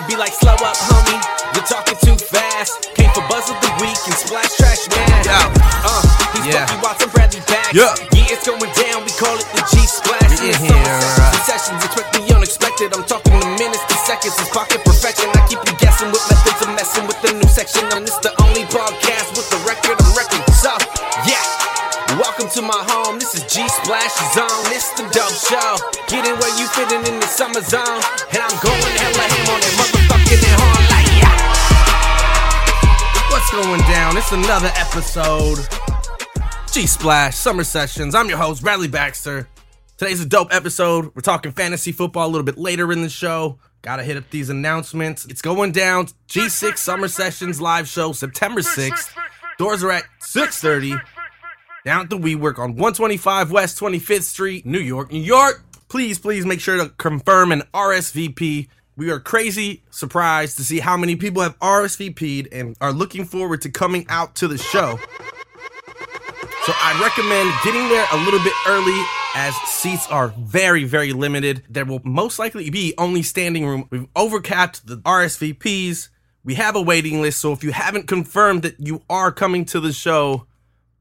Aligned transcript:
They 0.00 0.16
be 0.16 0.16
like, 0.16 0.32
slow 0.32 0.56
up, 0.56 0.80
homie. 0.88 1.20
You're 1.52 1.68
talking 1.68 1.98
too 2.00 2.16
fast. 2.16 2.88
Came 2.96 3.12
for 3.12 3.20
Buzz 3.28 3.52
of 3.52 3.60
the 3.60 3.68
Week 3.84 4.00
and 4.08 4.16
Splash 4.16 4.56
Trash 4.56 4.88
Man. 4.88 5.04
Yeah. 5.28 5.52
Uh, 5.84 6.00
he's 6.40 6.48
Yeah. 6.48 6.64
Bucky 6.64 6.80
Watson, 6.80 7.10
Bradley 7.12 7.44
Bags. 7.44 7.76
Yeah. 7.76 7.92
Yeah, 8.16 8.32
it's 8.32 8.48
going 8.48 8.64
down. 8.80 9.04
We 9.04 9.12
call 9.20 9.36
it 9.36 9.44
the 9.52 9.60
G 9.68 9.76
Splash. 9.84 10.40
Summer 10.40 10.56
here. 10.56 10.96
sessions, 11.44 11.44
sessions. 11.44 11.84
Expect 11.84 12.16
the 12.16 12.32
unexpected. 12.32 12.96
I'm 12.96 13.04
talking 13.04 13.36
the 13.44 13.50
minutes 13.60 13.84
to 13.92 13.96
seconds. 14.08 14.40
It's 14.40 14.48
pocket 14.48 14.80
perfection. 14.88 15.28
I 15.36 15.44
keep 15.44 15.60
you 15.68 15.76
guessing 15.76 16.08
with 16.08 16.24
methods 16.32 16.60
of 16.64 16.72
messing 16.72 17.04
with 17.04 17.20
the 17.20 17.36
new 17.36 17.50
section. 17.52 17.84
And 17.92 18.08
it's 18.08 18.16
the 18.24 18.32
only 18.40 18.64
podcast 18.72 19.36
with 19.36 19.52
the 19.52 19.60
record 19.68 20.00
I'm 20.00 20.16
wrecking. 20.16 20.40
So, 20.56 20.72
yeah. 21.28 21.59
Welcome 22.20 22.50
to 22.50 22.60
my 22.60 22.84
home. 22.86 23.18
This 23.18 23.34
is 23.34 23.44
G 23.44 23.66
Splash 23.66 24.12
Zone. 24.34 24.64
This 24.68 24.90
the 24.90 25.08
dope 25.08 25.32
show. 25.32 25.78
Getting 26.06 26.36
where 26.36 26.52
you 26.60 26.68
fitting 26.68 27.00
in 27.10 27.18
the 27.18 27.26
summer 27.26 27.62
zone. 27.62 28.02
And 28.28 28.42
I'm 28.44 28.60
going 28.60 28.92
hella 29.00 29.24
ham 29.24 29.48
on 29.48 29.60
that 29.64 29.72
motherfucking 29.80 30.44
horn 30.60 30.84
like 30.92 31.08
yeah. 31.16 31.32
What's 33.32 33.50
going 33.50 33.80
down? 33.90 34.18
It's 34.18 34.32
another 34.32 34.70
episode. 34.76 35.66
G 36.70 36.86
Splash 36.86 37.36
Summer 37.36 37.64
Sessions. 37.64 38.14
I'm 38.14 38.28
your 38.28 38.36
host, 38.36 38.60
Bradley 38.62 38.88
Baxter. 38.88 39.48
Today's 39.96 40.20
a 40.20 40.26
dope 40.26 40.52
episode. 40.52 41.12
We're 41.14 41.22
talking 41.22 41.52
fantasy 41.52 41.90
football 41.90 42.26
a 42.26 42.30
little 42.30 42.44
bit 42.44 42.58
later 42.58 42.92
in 42.92 43.00
the 43.00 43.08
show. 43.08 43.58
Gotta 43.80 44.02
hit 44.02 44.18
up 44.18 44.28
these 44.28 44.50
announcements. 44.50 45.24
It's 45.24 45.40
going 45.40 45.72
down. 45.72 46.08
G6 46.28 46.76
Summer 46.76 47.08
Sessions 47.08 47.62
live 47.62 47.88
show, 47.88 48.12
September 48.12 48.60
6th. 48.60 49.08
Doors 49.56 49.82
are 49.82 49.92
at 49.92 50.04
6:30. 50.20 51.00
Down 51.84 52.02
at 52.02 52.10
the 52.10 52.18
WeWork 52.18 52.58
on 52.58 52.76
125 52.76 53.50
West 53.50 53.80
25th 53.80 54.24
Street, 54.24 54.66
New 54.66 54.78
York, 54.78 55.10
New 55.10 55.18
York. 55.18 55.64
Please, 55.88 56.18
please 56.18 56.44
make 56.44 56.60
sure 56.60 56.76
to 56.76 56.90
confirm 56.90 57.52
an 57.52 57.62
RSVP. 57.72 58.68
We 58.96 59.10
are 59.10 59.18
crazy 59.18 59.82
surprised 59.90 60.58
to 60.58 60.64
see 60.64 60.80
how 60.80 60.98
many 60.98 61.16
people 61.16 61.42
have 61.42 61.58
RSVP'd 61.58 62.52
and 62.52 62.76
are 62.82 62.92
looking 62.92 63.24
forward 63.24 63.62
to 63.62 63.70
coming 63.70 64.04
out 64.10 64.34
to 64.36 64.48
the 64.48 64.58
show. 64.58 64.98
So 66.66 66.72
I 66.76 67.00
recommend 67.02 67.50
getting 67.64 67.88
there 67.88 68.06
a 68.12 68.24
little 68.24 68.40
bit 68.40 68.52
early 68.68 69.02
as 69.34 69.54
seats 69.62 70.06
are 70.08 70.34
very, 70.38 70.84
very 70.84 71.14
limited. 71.14 71.62
There 71.70 71.86
will 71.86 72.02
most 72.04 72.38
likely 72.38 72.68
be 72.68 72.92
only 72.98 73.22
standing 73.22 73.64
room. 73.64 73.88
We've 73.88 74.06
overcapped 74.14 74.86
the 74.86 74.98
RSVPs. 74.98 76.10
We 76.44 76.56
have 76.56 76.76
a 76.76 76.82
waiting 76.82 77.22
list. 77.22 77.38
So 77.40 77.52
if 77.52 77.64
you 77.64 77.72
haven't 77.72 78.06
confirmed 78.06 78.62
that 78.64 78.78
you 78.78 79.02
are 79.08 79.32
coming 79.32 79.64
to 79.66 79.80
the 79.80 79.94
show, 79.94 80.46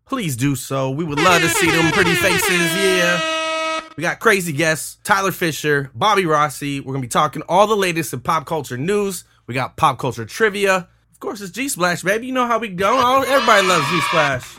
please 0.10 0.36
do 0.36 0.56
so. 0.56 0.90
We 0.90 1.04
would 1.04 1.20
love 1.20 1.42
to 1.42 1.48
see 1.50 1.70
them 1.70 1.92
pretty 1.92 2.16
faces. 2.16 2.50
Yeah. 2.76 3.82
We 3.96 4.02
got 4.02 4.20
crazy 4.20 4.52
guests 4.54 4.98
Tyler 5.04 5.32
Fisher, 5.32 5.92
Bobby 5.94 6.26
Rossi. 6.26 6.80
We're 6.80 6.94
going 6.94 7.02
to 7.02 7.08
be 7.08 7.12
talking 7.12 7.42
all 7.48 7.68
the 7.68 7.78
latest 7.78 8.12
in 8.14 8.22
pop 8.22 8.46
culture 8.46 8.78
news. 8.78 9.24
We 9.46 9.54
got 9.54 9.78
pop 9.78 10.00
culture 10.00 10.26
trivia. 10.26 10.88
Of 11.12 11.20
course, 11.20 11.42
it's 11.42 11.52
G 11.52 11.70
Splash, 11.70 12.02
baby. 12.02 12.28
You 12.28 12.34
know 12.34 12.48
how 12.48 12.60
we 12.60 12.70
go. 12.70 13.22
Everybody 13.22 13.68
loves 13.68 13.88
G 13.90 14.02
Splash. 14.02 14.58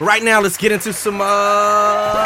Right 0.00 0.22
now, 0.22 0.40
let's 0.40 0.56
get 0.56 0.72
into 0.72 0.92
some. 0.92 1.20
uh 1.20 2.24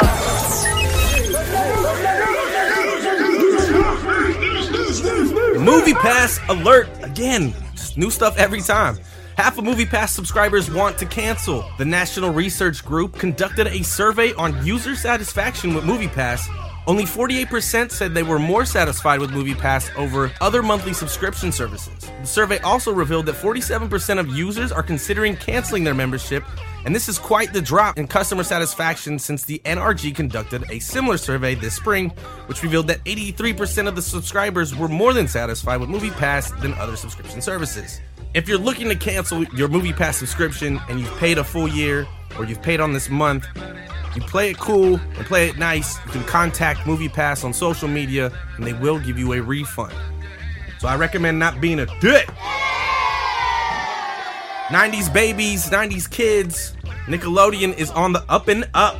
Movie 5.59 5.93
Pass 5.95 6.39
alert 6.47 6.87
again. 7.01 7.53
Just 7.73 7.97
new 7.97 8.11
stuff 8.11 8.37
every 8.37 8.61
time. 8.61 8.97
Half 9.37 9.57
of 9.57 9.65
MoviePass 9.65 10.09
subscribers 10.09 10.71
want 10.71 10.97
to 10.97 11.05
cancel. 11.05 11.69
The 11.77 11.83
National 11.83 12.29
Research 12.29 12.85
Group 12.85 13.19
conducted 13.19 13.67
a 13.67 13.83
survey 13.83 14.33
on 14.35 14.65
user 14.65 14.95
satisfaction 14.95 15.73
with 15.73 15.83
MoviePass. 15.83 16.47
Only 16.87 17.03
48% 17.03 17.91
said 17.91 18.13
they 18.13 18.23
were 18.23 18.39
more 18.39 18.63
satisfied 18.63 19.19
with 19.19 19.31
MoviePass 19.31 19.93
over 19.97 20.31
other 20.39 20.63
monthly 20.63 20.93
subscription 20.93 21.51
services. 21.51 22.09
The 22.21 22.25
survey 22.25 22.59
also 22.59 22.93
revealed 22.93 23.25
that 23.25 23.35
47% 23.35 24.19
of 24.19 24.29
users 24.29 24.71
are 24.71 24.83
considering 24.83 25.35
canceling 25.35 25.83
their 25.83 25.93
membership, 25.93 26.45
and 26.85 26.95
this 26.95 27.09
is 27.09 27.19
quite 27.19 27.51
the 27.51 27.61
drop 27.61 27.97
in 27.97 28.07
customer 28.07 28.43
satisfaction 28.43 29.19
since 29.19 29.43
the 29.43 29.59
NRG 29.65 30.15
conducted 30.15 30.63
a 30.69 30.79
similar 30.79 31.17
survey 31.17 31.55
this 31.55 31.75
spring, 31.75 32.09
which 32.45 32.63
revealed 32.63 32.87
that 32.87 33.03
83% 33.03 33.89
of 33.89 33.97
the 33.97 34.01
subscribers 34.01 34.73
were 34.73 34.87
more 34.87 35.11
than 35.11 35.27
satisfied 35.27 35.81
with 35.81 35.89
MoviePass 35.89 36.61
than 36.61 36.73
other 36.75 36.95
subscription 36.95 37.41
services. 37.41 37.99
If 38.35 38.49
you're 38.49 38.57
looking 38.57 38.89
to 38.89 38.95
cancel 38.95 39.45
your 39.55 39.69
Movie 39.69 39.93
Pass 39.93 40.17
subscription 40.17 40.81
and 40.89 40.99
you've 40.99 41.17
paid 41.19 41.37
a 41.37 41.43
full 41.45 41.69
year 41.69 42.05
or 42.37 42.43
you've 42.43 42.61
paid 42.61 42.81
on 42.81 42.91
this 42.91 43.09
month, 43.09 43.47
you 44.13 44.21
play 44.23 44.49
it 44.49 44.57
cool 44.57 44.99
and 44.99 45.25
play 45.25 45.47
it 45.47 45.57
nice. 45.57 45.95
You 46.05 46.11
can 46.11 46.23
contact 46.25 46.85
Movie 46.85 47.07
Pass 47.07 47.45
on 47.45 47.53
social 47.53 47.87
media 47.87 48.33
and 48.57 48.67
they 48.67 48.73
will 48.73 48.99
give 48.99 49.17
you 49.17 49.31
a 49.31 49.39
refund. 49.39 49.93
So 50.79 50.89
I 50.89 50.97
recommend 50.97 51.39
not 51.39 51.61
being 51.61 51.79
a 51.79 51.85
dick. 52.01 52.27
90s 54.67 55.13
babies, 55.13 55.69
90s 55.69 56.11
kids. 56.11 56.75
Nickelodeon 57.05 57.77
is 57.77 57.89
on 57.91 58.11
the 58.11 58.25
up 58.27 58.49
and 58.49 58.69
up. 58.73 58.97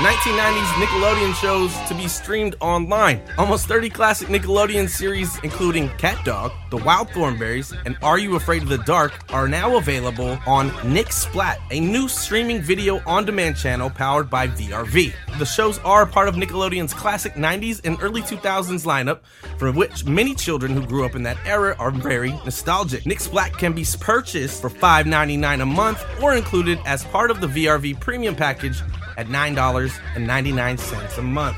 1990s 0.00 0.72
Nickelodeon 0.82 1.34
shows 1.34 1.76
to 1.86 1.94
be 1.94 2.08
streamed 2.08 2.56
online. 2.60 3.20
Almost 3.36 3.66
30 3.66 3.90
classic 3.90 4.28
Nickelodeon 4.28 4.88
series, 4.88 5.38
including 5.42 5.90
Cat 5.98 6.24
Dog, 6.24 6.52
The 6.70 6.78
Wild 6.78 7.10
Thornberries, 7.10 7.74
and 7.84 7.98
Are 8.02 8.18
You 8.18 8.36
Afraid 8.36 8.62
of 8.62 8.70
the 8.70 8.78
Dark, 8.78 9.12
are 9.30 9.46
now 9.46 9.76
available 9.76 10.38
on 10.46 10.72
Nick 10.90 11.12
Splat, 11.12 11.60
a 11.70 11.80
new 11.80 12.08
streaming 12.08 12.62
video 12.62 13.02
on 13.06 13.26
demand 13.26 13.58
channel 13.58 13.90
powered 13.90 14.30
by 14.30 14.48
VRV. 14.48 15.12
The 15.38 15.44
shows 15.44 15.78
are 15.80 16.06
part 16.06 16.28
of 16.28 16.34
Nickelodeon's 16.34 16.94
classic 16.94 17.34
90s 17.34 17.82
and 17.84 17.98
early 18.00 18.22
2000s 18.22 18.86
lineup, 18.86 19.20
for 19.58 19.70
which 19.70 20.06
many 20.06 20.34
children 20.34 20.72
who 20.72 20.86
grew 20.86 21.04
up 21.04 21.14
in 21.14 21.22
that 21.24 21.36
era 21.44 21.76
are 21.78 21.90
very 21.90 22.30
nostalgic. 22.46 23.04
Nick 23.04 23.20
Splat 23.20 23.52
can 23.58 23.74
be 23.74 23.84
purchased 24.00 24.62
for 24.62 24.70
$5.99 24.70 25.60
a 25.60 25.66
month 25.66 26.02
or 26.22 26.36
included 26.36 26.78
as 26.86 27.04
part 27.04 27.30
of 27.30 27.42
the 27.42 27.46
VRV 27.46 28.00
premium 28.00 28.34
package 28.34 28.82
at 29.16 29.26
$9.99 29.28 31.18
a 31.18 31.22
month. 31.22 31.56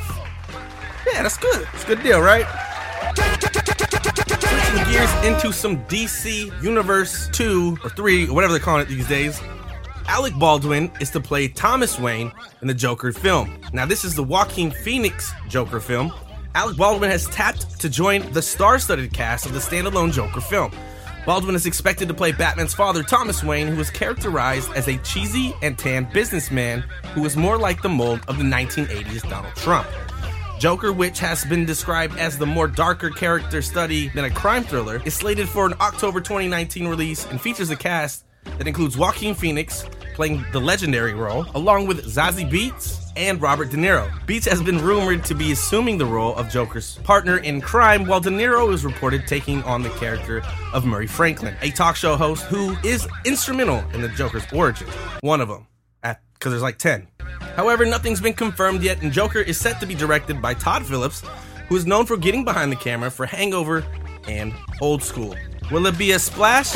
Yeah, 1.13 1.23
that's 1.23 1.39
good. 1.39 1.67
It's 1.75 1.85
a 1.85 1.87
good 1.87 2.03
deal, 2.03 2.21
right? 2.21 2.47
Switching 4.73 4.93
gears 4.93 5.13
into 5.25 5.53
some 5.53 5.85
DC 5.87 6.63
Universe 6.63 7.29
2 7.33 7.79
or 7.85 7.91
3 7.91 8.29
or 8.29 8.35
whatever 8.35 8.53
they're 8.53 8.61
calling 8.61 8.83
it 8.83 8.89
these 8.89 9.09
days. 9.09 9.41
Alec 10.07 10.35
Baldwin 10.39 10.91
is 11.01 11.11
to 11.11 11.21
play 11.21 11.49
Thomas 11.49 11.99
Wayne 11.99 12.33
in 12.61 12.69
the 12.69 12.75
Joker 12.75 13.13
film. 13.13 13.59
Now, 13.73 13.87
this 13.87 14.05
is 14.05 14.15
the 14.15 14.23
Joaquin 14.23 14.71
Phoenix 14.71 15.33
Joker 15.49 15.81
film. 15.81 16.13
Alec 16.55 16.77
Baldwin 16.77 17.11
has 17.11 17.27
tapped 17.29 17.81
to 17.81 17.89
join 17.89 18.31
the 18.33 18.43
star 18.43 18.79
studded 18.79 19.13
cast 19.13 19.47
of 19.47 19.53
the 19.53 19.59
standalone 19.59 20.13
Joker 20.13 20.41
film. 20.41 20.71
Baldwin 21.25 21.55
is 21.55 21.67
expected 21.67 22.09
to 22.09 22.15
play 22.15 22.33
Batman's 22.33 22.75
father, 22.75 23.05
Thomas 23.05 23.45
Wayne, 23.45 23.69
who 23.69 23.81
is 23.81 23.91
characterized 23.91 24.73
as 24.73 24.89
a 24.89 24.99
cheesy 24.99 25.55
and 25.63 25.79
tan 25.79 26.09
businessman 26.13 26.81
who 27.15 27.25
is 27.25 27.37
more 27.37 27.57
like 27.57 27.81
the 27.81 27.89
mold 27.89 28.21
of 28.27 28.39
the 28.39 28.45
1980s 28.45 29.29
Donald 29.31 29.55
Trump. 29.55 29.87
Joker, 30.59 30.93
which 30.93 31.21
has 31.21 31.45
been 31.45 31.65
described 31.65 32.19
as 32.19 32.39
the 32.39 32.47
more 32.47 32.67
darker 32.67 33.09
character 33.09 33.63
study 33.63 34.09
than 34.09 34.25
a 34.25 34.31
crime 34.31 34.65
thriller, 34.65 35.01
is 35.05 35.15
slated 35.15 35.49
for 35.49 35.65
an 35.65 35.75
October 35.81 36.21
2019 36.21 36.89
release 36.89 37.25
and 37.27 37.41
features 37.41 37.71
a 37.71 37.77
cast 37.77 38.25
that 38.59 38.67
includes 38.67 38.97
Joaquin 38.97 39.35
Phoenix 39.35 39.85
playing 40.15 40.45
the 40.53 40.61
legendary 40.61 41.15
role, 41.15 41.47
along 41.55 41.87
with 41.87 42.05
Zazie 42.05 42.49
Beetz 42.51 42.99
and 43.17 43.41
Robert 43.41 43.71
De 43.71 43.77
Niro. 43.77 44.11
Beetz 44.27 44.49
has 44.49 44.63
been 44.63 44.79
rumored 44.79 45.25
to 45.25 45.35
be 45.35 45.53
assuming 45.53 45.99
the 45.99 46.07
role 46.07 46.35
of 46.37 46.49
Joker's 46.49 46.97
partner 46.99 47.39
in 47.39 47.61
crime, 47.61 48.07
while 48.07 48.21
De 48.21 48.31
Niro 48.31 48.73
is 48.73 48.85
reported 48.85 49.27
taking 49.27 49.63
on 49.65 49.83
the 49.83 49.91
character 49.91 50.43
of 50.73 50.85
Murray 50.85 51.07
Franklin, 51.07 51.57
a 51.63 51.71
talk 51.71 51.97
show 51.97 52.17
host 52.17 52.45
who 52.45 52.77
is 52.85 53.07
instrumental 53.25 53.79
in 53.95 54.03
the 54.03 54.09
Joker's 54.09 54.45
origin. 54.53 54.87
One 55.21 55.41
of 55.41 55.49
them, 55.49 55.67
because 56.03 56.53
there's 56.53 56.63
like 56.63 56.79
10. 56.79 57.09
However, 57.57 57.85
nothing's 57.85 58.21
been 58.21 58.35
confirmed 58.35 58.83
yet, 58.83 59.03
and 59.03 59.13
Joker 59.13 59.41
is 59.41 59.59
set 59.59 59.81
to 59.81 59.87
be 59.87 59.95
directed 59.95 60.41
by 60.41 60.55
Todd 60.55 60.85
Phillips, 60.87 61.23
who 61.69 61.77
is 61.77 61.87
known 61.87 62.07
for 62.07 62.17
getting 62.17 62.45
behind 62.45 62.73
the 62.73 62.77
camera 62.77 63.11
for 63.11 63.27
Hangover 63.27 63.85
and 64.27 64.53
Old 64.81 65.03
School. 65.03 65.35
Will 65.71 65.87
it 65.87 65.97
be 65.97 66.13
a 66.13 66.19
splash 66.19 66.75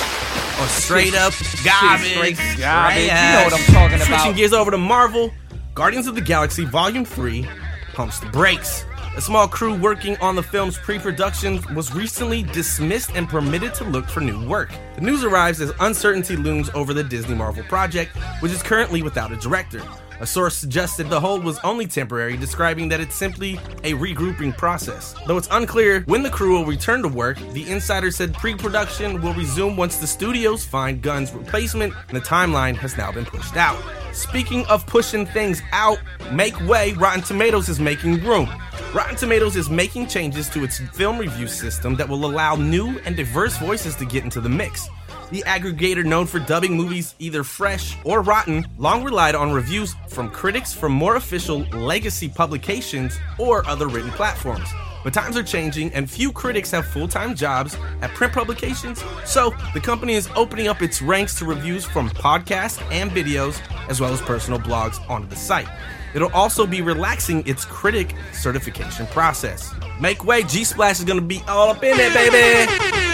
or 0.61 0.67
straight 0.69 1.14
up 1.14 1.32
garbage? 1.64 2.08
straight 2.12 2.38
garbage. 2.58 3.03
You 3.03 3.08
know 3.08 3.43
what 3.44 3.55
I'm 3.55 3.75
talking 3.75 3.97
about. 3.97 4.06
Switching 4.06 4.37
gears 4.37 4.53
over 4.53 4.70
to 4.70 4.79
Marvel, 4.79 5.32
Guardians 5.75 6.06
of 6.06 6.14
the 6.14 6.20
Galaxy 6.20 6.64
Volume 6.64 7.05
3 7.05 7.47
pumps 7.93 8.20
the 8.20 8.26
brakes. 8.26 8.85
A 9.17 9.20
small 9.20 9.49
crew 9.49 9.75
working 9.75 10.17
on 10.19 10.37
the 10.37 10.43
film's 10.43 10.76
pre 10.76 10.99
production 10.99 11.62
was 11.75 11.94
recently 11.94 12.43
dismissed 12.43 13.12
and 13.14 13.26
permitted 13.26 13.73
to 13.75 13.85
look 13.85 14.06
for 14.08 14.20
new 14.20 14.47
work. 14.47 14.70
The 14.97 15.00
news 15.00 15.25
arrives 15.25 15.61
as 15.62 15.73
uncertainty 15.81 16.37
looms 16.37 16.69
over 16.75 16.93
the 16.93 17.02
Disney 17.02 17.35
Marvel 17.35 17.62
project, 17.64 18.14
which 18.41 18.52
is 18.52 18.62
currently 18.62 19.02
without 19.02 19.32
a 19.32 19.37
director. 19.37 19.81
A 20.19 20.27
source 20.27 20.57
suggested 20.57 21.11
the 21.11 21.21
hold 21.21 21.45
was 21.45 21.59
only 21.63 21.87
temporary, 21.87 22.37
describing 22.37 22.89
that 22.89 23.01
it's 23.01 23.15
simply 23.15 23.55
a 23.85 23.93
regrouping 23.93 24.57
process. 24.57 25.15
Though 25.27 25.37
it's 25.37 25.49
unclear 25.51 26.03
when 26.07 26.23
the 26.23 26.31
crew 26.31 26.57
will 26.57 26.65
return 26.65 27.03
to 27.03 27.09
work, 27.09 27.39
the 27.53 27.71
insider 27.71 28.11
said 28.11 28.33
pre 28.35 28.55
production 28.55 29.21
will 29.21 29.35
resume 29.35 29.77
once 29.77 29.99
the 29.99 30.07
studios 30.07 30.65
find 30.65 31.03
Gunn's 31.03 31.33
replacement, 31.33 31.93
and 32.09 32.17
the 32.17 32.23
timeline 32.23 32.77
has 32.77 32.97
now 32.97 33.13
been 33.13 33.27
pushed 33.27 33.57
out. 33.57 33.83
Speaking 34.15 34.65
of 34.67 34.87
pushing 34.87 35.27
things 35.27 35.61
out, 35.73 35.99
make 36.33 36.59
way, 36.67 36.93
Rotten 36.93 37.23
Tomatoes 37.23 37.69
is 37.69 37.79
making 37.79 38.25
room. 38.25 38.49
Rotten 38.95 39.17
Tomatoes 39.17 39.57
is 39.57 39.69
making 39.69 40.07
changes 40.07 40.49
to 40.51 40.65
its 40.65 40.79
film 40.79 41.19
review 41.19 41.47
system 41.47 41.97
that 41.97 42.09
will 42.09 42.25
allow 42.25 42.55
new 42.55 42.99
and 43.01 43.15
diverse 43.15 43.59
voices 43.59 43.95
to 43.97 44.07
get 44.07 44.25
into 44.25 44.41
the 44.41 44.49
mix. 44.49 44.89
The 45.31 45.43
aggregator, 45.43 46.05
known 46.05 46.26
for 46.26 46.38
dubbing 46.38 46.76
movies 46.76 47.17
either 47.19 47.43
fresh 47.43 47.96
or 48.05 48.23
rotten, 48.23 48.64
long 48.78 49.02
relied 49.02 49.34
on 49.34 49.52
reviews 49.52 49.94
from 50.08 50.31
critics 50.31 50.73
from 50.73 50.93
more 50.93 51.17
official 51.17 51.61
legacy 51.73 52.28
publications 52.28 53.19
or 53.37 53.67
other 53.67 53.88
written 53.88 54.12
platforms. 54.12 54.69
But 55.02 55.14
times 55.14 55.37
are 55.37 55.43
changing, 55.43 55.93
and 55.94 56.08
few 56.08 56.31
critics 56.31 56.70
have 56.70 56.87
full 56.87 57.08
time 57.08 57.34
jobs 57.34 57.76
at 58.02 58.14
print 58.14 58.32
publications, 58.32 59.02
so 59.25 59.52
the 59.75 59.81
company 59.81 60.14
is 60.14 60.28
opening 60.37 60.69
up 60.69 60.81
its 60.81 61.02
ranks 61.02 61.37
to 61.40 61.44
reviews 61.44 61.84
from 61.84 62.08
podcasts 62.11 62.81
and 62.93 63.11
videos, 63.11 63.61
as 63.88 64.00
well 64.00 64.12
as 64.12 64.20
personal 64.23 64.61
blogs 64.61 64.99
onto 65.11 65.28
the 65.28 65.37
site. 65.37 65.69
It'll 66.14 66.32
also 66.32 66.67
be 66.67 66.82
relaxing 66.82 67.46
its 67.46 67.64
critic 67.64 68.14
certification 68.32 69.06
process. 69.08 69.75
Make 70.00 70.25
way, 70.25 70.44
G 70.44 70.62
Splash 70.62 70.99
is 71.00 71.05
gonna 71.05 71.20
be 71.20 71.43
all 71.49 71.70
up 71.70 71.82
in 71.82 71.96
it, 71.99 72.14
baby! 72.14 73.06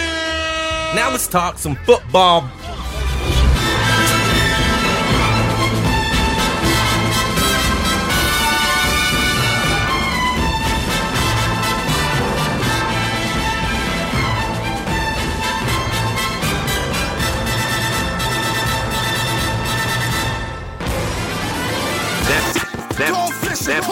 Now 0.95 1.09
let's 1.09 1.27
talk 1.27 1.57
some 1.57 1.75
football. 1.77 2.49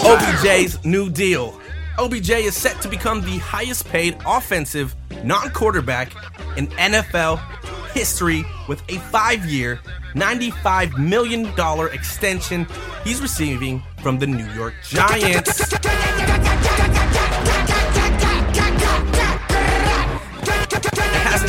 OBJ's 0.04 0.84
new 0.84 1.10
deal. 1.10 1.60
OBJ 1.98 2.30
is 2.32 2.56
set 2.56 2.82
to 2.82 2.88
become 2.88 3.22
the 3.22 3.38
highest 3.40 3.88
paid 3.88 4.18
offensive 4.26 4.96
non 5.24 5.50
quarterback 5.52 6.12
in 6.58 6.68
NFL 6.68 7.40
history 7.92 8.44
with 8.68 8.82
a 8.90 8.98
five 9.10 9.46
year, 9.46 9.80
$95 10.14 10.98
million 10.98 11.48
extension 11.94 12.68
he's 13.04 13.22
receiving 13.22 13.82
from 14.02 14.20
the 14.20 14.28
New 14.28 14.48
York 14.54 14.74
Giants. 14.84 15.72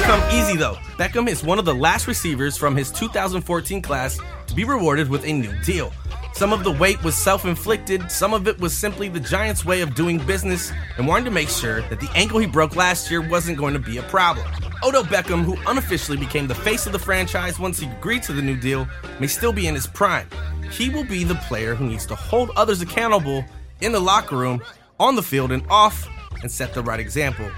Come 0.02 0.22
easy 0.32 0.56
though. 0.56 0.74
Beckham 0.98 1.28
is 1.28 1.42
one 1.42 1.58
of 1.58 1.64
the 1.64 1.74
last 1.74 2.06
receivers 2.06 2.56
from 2.56 2.76
his 2.76 2.90
2014 2.90 3.80
class 3.80 4.18
to 4.46 4.54
be 4.54 4.64
rewarded 4.64 5.08
with 5.08 5.24
a 5.24 5.32
new 5.32 5.52
deal. 5.62 5.92
Some 6.34 6.52
of 6.52 6.64
the 6.64 6.72
weight 6.72 7.02
was 7.04 7.14
self 7.14 7.44
inflicted, 7.44 8.10
some 8.10 8.32
of 8.32 8.48
it 8.48 8.58
was 8.58 8.76
simply 8.76 9.08
the 9.08 9.20
Giants' 9.20 9.64
way 9.64 9.82
of 9.82 9.94
doing 9.94 10.18
business 10.18 10.72
and 10.96 11.06
wanting 11.06 11.26
to 11.26 11.30
make 11.30 11.48
sure 11.50 11.82
that 11.82 12.00
the 12.00 12.10
ankle 12.14 12.38
he 12.38 12.46
broke 12.46 12.74
last 12.74 13.10
year 13.10 13.20
wasn't 13.20 13.58
going 13.58 13.74
to 13.74 13.80
be 13.80 13.98
a 13.98 14.02
problem. 14.04 14.46
Odell 14.82 15.04
Beckham, 15.04 15.44
who 15.44 15.56
unofficially 15.68 16.16
became 16.16 16.48
the 16.48 16.54
face 16.54 16.86
of 16.86 16.92
the 16.92 16.98
franchise 16.98 17.58
once 17.58 17.78
he 17.78 17.86
agreed 17.86 18.22
to 18.24 18.32
the 18.32 18.42
new 18.42 18.56
deal, 18.56 18.88
may 19.20 19.26
still 19.26 19.52
be 19.52 19.66
in 19.66 19.74
his 19.74 19.86
prime. 19.86 20.26
He 20.70 20.88
will 20.88 21.04
be 21.04 21.22
the 21.22 21.34
player 21.34 21.74
who 21.74 21.86
needs 21.86 22.06
to 22.06 22.14
hold 22.14 22.50
others 22.56 22.80
accountable 22.80 23.44
in 23.80 23.92
the 23.92 24.00
locker 24.00 24.36
room, 24.36 24.62
on 24.98 25.14
the 25.16 25.22
field, 25.22 25.52
and 25.52 25.62
off, 25.68 26.08
and 26.40 26.50
set 26.50 26.72
the 26.72 26.82
right 26.82 26.98
example. 26.98 27.48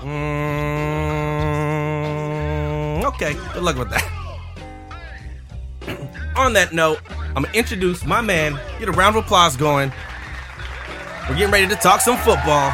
Mm, 0.00 0.64
okay, 3.04 3.34
good 3.52 3.62
luck 3.62 3.76
with 3.76 3.90
that. 3.90 4.08
on 6.36 6.54
that 6.54 6.72
note, 6.72 6.98
I'm 7.34 7.44
gonna 7.44 7.56
introduce 7.56 8.04
my 8.04 8.20
man. 8.20 8.60
Get 8.78 8.88
a 8.88 8.92
round 8.92 9.16
of 9.16 9.24
applause 9.24 9.56
going. 9.56 9.90
We're 11.28 11.36
getting 11.36 11.52
ready 11.52 11.66
to 11.68 11.76
talk 11.76 12.02
some 12.02 12.18
football. 12.18 12.70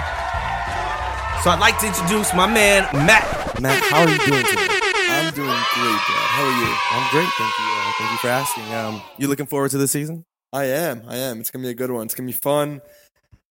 So 1.43 1.51
I'd 1.51 1.59
like 1.61 1.79
to 1.79 1.87
introduce 1.87 2.35
my 2.35 2.47
man, 2.47 2.89
Matt. 2.93 3.61
Matt, 3.61 3.81
how 3.85 4.01
are 4.03 4.09
you 4.09 4.19
doing 4.19 4.45
today? 4.45 4.67
I'm 5.11 5.33
doing 5.33 5.47
great, 5.47 6.01
Brad. 6.03 6.29
How 6.35 6.45
are 6.45 6.59
you? 6.59 6.75
I'm 6.91 7.11
great, 7.11 7.29
thank 7.39 7.59
you. 7.59 7.65
Uh, 7.65 7.93
thank 7.99 8.11
you 8.11 8.19
for 8.19 8.29
asking. 8.29 8.75
Um, 8.75 9.03
you 9.17 9.29
looking 9.29 9.47
forward 9.47 9.71
to 9.71 9.79
the 9.79 9.87
season? 9.87 10.25
I 10.53 10.65
am. 10.65 11.03
I 11.07 11.17
am. 11.17 11.39
It's 11.39 11.51
gonna 11.53 11.63
be 11.63 11.71
a 11.71 11.75
good 11.75 11.93
one. 11.93 12.07
It's 12.07 12.15
gonna 12.17 12.27
be 12.27 12.33
fun. 12.33 12.81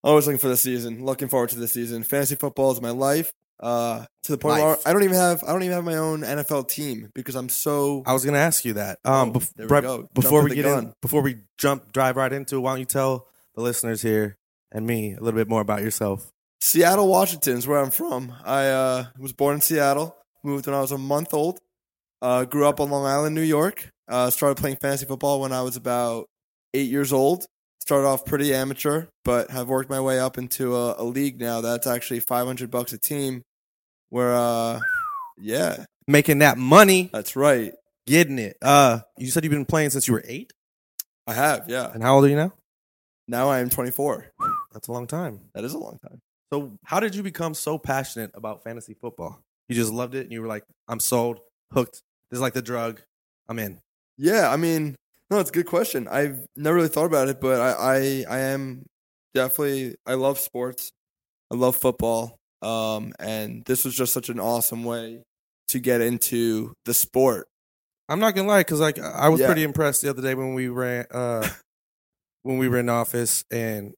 Always 0.04 0.28
looking 0.28 0.40
for 0.40 0.50
the 0.50 0.58
season. 0.58 1.06
Looking 1.06 1.30
forward 1.30 1.50
to 1.52 1.60
the 1.60 1.68
season. 1.70 2.04
Fantasy 2.04 2.36
football 2.36 2.72
is 2.72 2.82
my 2.82 2.90
life. 2.92 3.32
Uh, 3.60 4.06
to 4.24 4.32
the 4.34 4.38
point 4.38 4.62
where 4.64 4.78
I 4.86 4.94
don't 4.94 5.04
even 5.04 5.16
have 5.16 5.44
I 5.44 5.52
don't 5.52 5.64
even 5.64 5.74
have 5.76 5.84
my 5.84 5.96
own 5.98 6.22
NFL 6.22 6.68
team 6.70 7.10
because 7.16 7.36
I'm 7.36 7.50
so 7.50 8.04
I 8.06 8.14
was 8.14 8.24
gonna 8.24 8.38
ask 8.38 8.64
you 8.66 8.74
that. 8.74 9.00
Um, 9.04 9.30
Oh, 9.30 9.40
bef- 9.40 9.54
there 9.56 9.68
we 9.68 9.72
right- 9.74 9.84
go. 9.84 10.08
before 10.14 10.42
Jumped 10.42 10.44
we 10.44 10.50
the 10.50 10.56
get 10.56 10.64
gun. 10.70 10.84
in, 10.86 10.94
before 11.02 11.22
we 11.22 11.38
jump, 11.58 11.92
drive 11.92 12.18
right 12.18 12.32
into 12.32 12.58
it, 12.58 12.60
why 12.60 12.72
don't 12.72 12.80
you 12.80 12.86
tell 12.86 13.28
the 13.56 13.62
listeners 13.62 14.02
here 14.04 14.38
and 14.72 14.86
me 14.86 15.14
a 15.14 15.20
little 15.20 15.38
bit 15.40 15.50
more 15.50 15.62
about 15.62 15.82
yourself? 15.82 16.32
Seattle, 16.62 17.08
Washington 17.08 17.58
is 17.58 17.66
where 17.68 17.80
I'm 17.80 17.92
from. 17.92 18.34
I 18.46 18.68
uh, 18.70 19.06
was 19.18 19.34
born 19.34 19.56
in 19.56 19.62
Seattle. 19.62 20.16
Moved 20.44 20.68
when 20.68 20.76
I 20.76 20.82
was 20.82 20.92
a 20.92 20.98
month 20.98 21.34
old. 21.34 21.60
Uh, 22.22 22.46
grew 22.46 22.68
up 22.68 22.80
on 22.80 22.90
Long 22.90 23.06
Island, 23.06 23.36
New 23.36 23.42
York. 23.42 23.90
Uh, 24.08 24.30
started 24.30 24.58
playing 24.58 24.78
fantasy 24.78 25.06
football 25.06 25.42
when 25.42 25.52
I 25.52 25.62
was 25.62 25.76
about 25.76 26.28
eight 26.74 26.90
years 26.90 27.12
old. 27.14 27.46
Started 27.82 28.08
off 28.08 28.26
pretty 28.26 28.54
amateur, 28.54 29.06
but 29.24 29.50
have 29.52 29.68
worked 29.68 29.90
my 29.90 30.00
way 30.02 30.20
up 30.20 30.38
into 30.38 30.76
a, 30.76 30.96
a 31.02 31.04
league 31.04 31.40
now 31.40 31.62
that's 31.62 31.88
actually 31.88 32.20
500 32.20 32.70
bucks 32.70 32.92
a 32.94 32.98
team. 32.98 33.44
Where, 34.10 34.34
uh, 34.34 34.80
yeah, 35.38 35.86
Making 36.08 36.40
that 36.40 36.58
money, 36.58 37.10
that's 37.12 37.36
right. 37.36 37.74
getting 38.06 38.40
it. 38.40 38.58
Uh, 38.62 39.00
you 39.18 39.28
said 39.30 39.44
you've 39.44 39.52
been 39.52 39.66
playing 39.66 39.90
since 39.90 40.08
you 40.08 40.14
were 40.14 40.24
eight, 40.26 40.54
I 41.28 41.34
have, 41.34 41.66
yeah. 41.68 41.92
and 41.94 42.02
how 42.02 42.16
old 42.16 42.26
are 42.26 42.30
you 42.30 42.36
now? 42.38 42.54
Now 43.28 43.50
I 43.50 43.60
am 43.60 43.70
24. 43.70 44.32
That's 44.72 44.88
a 44.88 44.92
long 44.94 45.06
time. 45.08 45.42
That 45.54 45.66
is 45.66 45.74
a 45.74 45.78
long 45.78 45.98
time. 46.02 46.22
So, 46.54 46.78
how 46.86 47.02
did 47.02 47.14
you 47.14 47.24
become 47.24 47.54
so 47.54 47.78
passionate 47.78 48.32
about 48.34 48.64
fantasy 48.64 48.94
football? 48.94 49.42
You 49.68 49.76
just 49.76 49.92
loved 49.92 50.16
it, 50.16 50.22
and 50.22 50.32
you 50.32 50.42
were 50.42 50.48
like, 50.48 50.64
"I'm 50.88 51.02
sold, 51.02 51.42
hooked. 51.74 52.02
This 52.32 52.38
is 52.38 52.42
like 52.42 52.54
the 52.54 52.62
drug. 52.62 53.02
I'm 53.50 53.60
in." 53.60 53.82
Yeah, 54.18 54.50
I 54.50 54.56
mean, 54.56 54.96
no, 55.30 55.40
it's 55.40 55.50
a 55.50 55.54
good 55.54 55.66
question. 55.66 56.08
I've 56.08 56.48
never 56.56 56.78
really 56.78 56.88
thought 56.88 57.06
about 57.06 57.28
it, 57.28 57.42
but 57.42 57.60
I, 57.60 57.72
I, 57.72 58.26
I 58.30 58.40
am 58.40 58.86
definitely. 59.34 59.96
I 60.06 60.14
love 60.14 60.40
sports. 60.40 60.94
I 61.52 61.56
love 61.56 61.76
football. 61.76 62.38
Um, 62.62 63.14
and 63.20 63.64
this 63.66 63.86
was 63.86 63.96
just 63.96 64.14
such 64.14 64.30
an 64.30 64.40
awesome 64.40 64.84
way 64.84 65.24
to 65.70 65.80
get 65.80 66.02
into 66.02 66.74
the 66.86 66.94
sport. 66.94 67.48
I'm 68.10 68.20
not 68.20 68.36
gonna 68.36 68.48
lie, 68.48 68.62
because 68.62 68.80
like 68.80 69.00
I 69.00 69.30
was 69.30 69.42
Yeah. 69.42 69.48
pretty 69.48 69.64
impressed 69.64 70.02
the 70.02 70.10
other 70.10 70.22
day 70.22 70.34
when 70.34 70.54
we 70.54 70.68
ran, 70.70 71.06
uh, 71.12 71.48
when 72.44 72.58
we 72.58 72.68
were 72.70 72.78
in 72.80 72.90
office, 72.90 73.44
and 73.52 73.94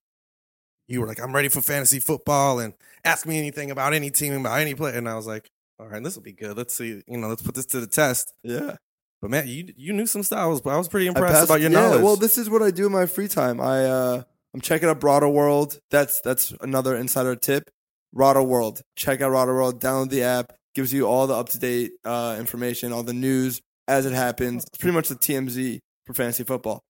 you 0.88 1.00
were 1.02 1.08
like, 1.08 1.20
"I'm 1.22 1.34
ready 1.34 1.48
for 1.50 1.62
fantasy 1.62 2.00
football," 2.00 2.60
and 2.60 2.74
ask 3.06 3.26
me 3.28 3.38
anything 3.38 3.70
about 3.72 3.94
any 3.94 4.10
team, 4.10 4.34
about 4.34 4.60
any 4.60 4.74
player, 4.74 4.96
and 4.98 5.08
I 5.08 5.16
was 5.16 5.28
like, 5.28 5.48
"All 5.80 5.88
right, 5.88 6.04
this 6.04 6.16
will 6.16 6.24
be 6.24 6.34
good. 6.34 6.58
Let's 6.58 6.74
see, 6.76 7.04
you 7.08 7.18
know, 7.18 7.28
let's 7.28 7.44
put 7.44 7.54
this 7.56 7.68
to 7.68 7.80
the 7.80 7.88
test." 7.88 8.34
Yeah, 8.44 8.78
But 9.22 9.30
man, 9.30 9.48
you 9.48 9.72
you 9.78 9.94
knew 9.94 10.08
some 10.08 10.24
stuff. 10.24 10.40
I 10.40 10.48
was 10.48 10.62
I 10.66 10.76
was 10.78 10.88
pretty 10.88 11.06
impressed 11.08 11.34
passed- 11.36 11.46
about 11.50 11.62
your 11.62 11.70
yeah, 11.70 11.80
knowledge. 11.80 12.02
Well, 12.02 12.16
this 12.16 12.38
is 12.40 12.50
what 12.50 12.64
I 12.64 12.72
do 12.72 12.88
in 12.88 12.92
my 12.92 13.06
free 13.06 13.28
time. 13.28 13.62
I 13.62 13.86
uh, 13.86 14.24
I'm 14.56 14.62
checking 14.62 14.90
out 14.90 15.04
Roto 15.04 15.30
World. 15.30 15.80
That's 15.92 16.20
that's 16.22 16.52
another 16.62 16.96
insider 16.96 17.36
tip. 17.36 17.70
Roto 18.14 18.44
World. 18.44 18.82
Check 18.96 19.22
out 19.22 19.32
Roto 19.32 19.54
World. 19.54 19.82
Download 19.82 20.10
the 20.10 20.24
app. 20.24 20.54
Gives 20.76 20.94
you 20.94 21.08
all 21.08 21.28
the 21.28 21.34
up 21.34 21.50
to 21.50 21.60
date 21.60 21.94
uh, 22.06 22.36
information, 22.40 22.94
all 22.94 23.04
the 23.04 23.14
news 23.14 23.62
as 23.88 24.06
it 24.06 24.14
happens. 24.14 24.64
It's 24.66 24.78
pretty 24.78 24.96
much 24.96 25.10
the 25.10 25.16
TMZ 25.16 25.80
for 26.06 26.14
fantasy 26.14 26.44
football. 26.44 26.84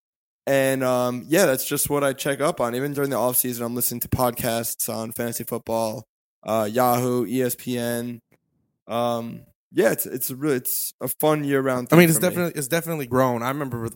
And 0.46 0.84
um, 0.84 1.26
yeah, 1.28 1.46
that's 1.46 1.66
just 1.66 1.90
what 1.90 2.04
I 2.04 2.14
check 2.14 2.42
up 2.42 2.60
on. 2.60 2.76
Even 2.76 2.94
during 2.94 3.10
the 3.10 3.18
off 3.18 3.38
season, 3.38 3.66
I'm 3.66 3.76
listening 3.76 4.02
to 4.02 4.10
podcasts 4.10 4.94
on 4.94 5.12
fantasy 5.12 5.44
football, 5.44 6.06
uh, 6.44 6.68
Yahoo, 6.70 7.26
ESPN. 7.26 8.20
Um, 8.88 9.42
yeah, 9.72 9.92
it's 9.92 10.06
it's 10.06 10.32
a 10.32 10.36
really 10.36 10.58
it's 10.58 10.94
a 11.00 11.08
fun 11.20 11.44
year 11.44 11.62
round. 11.62 11.90
I 11.92 11.96
mean, 11.98 12.10
it's 12.10 12.20
definitely 12.20 12.54
it's 12.58 12.68
definitely 12.68 13.06
grown. 13.06 13.44
I 13.44 13.50
remember 13.50 13.90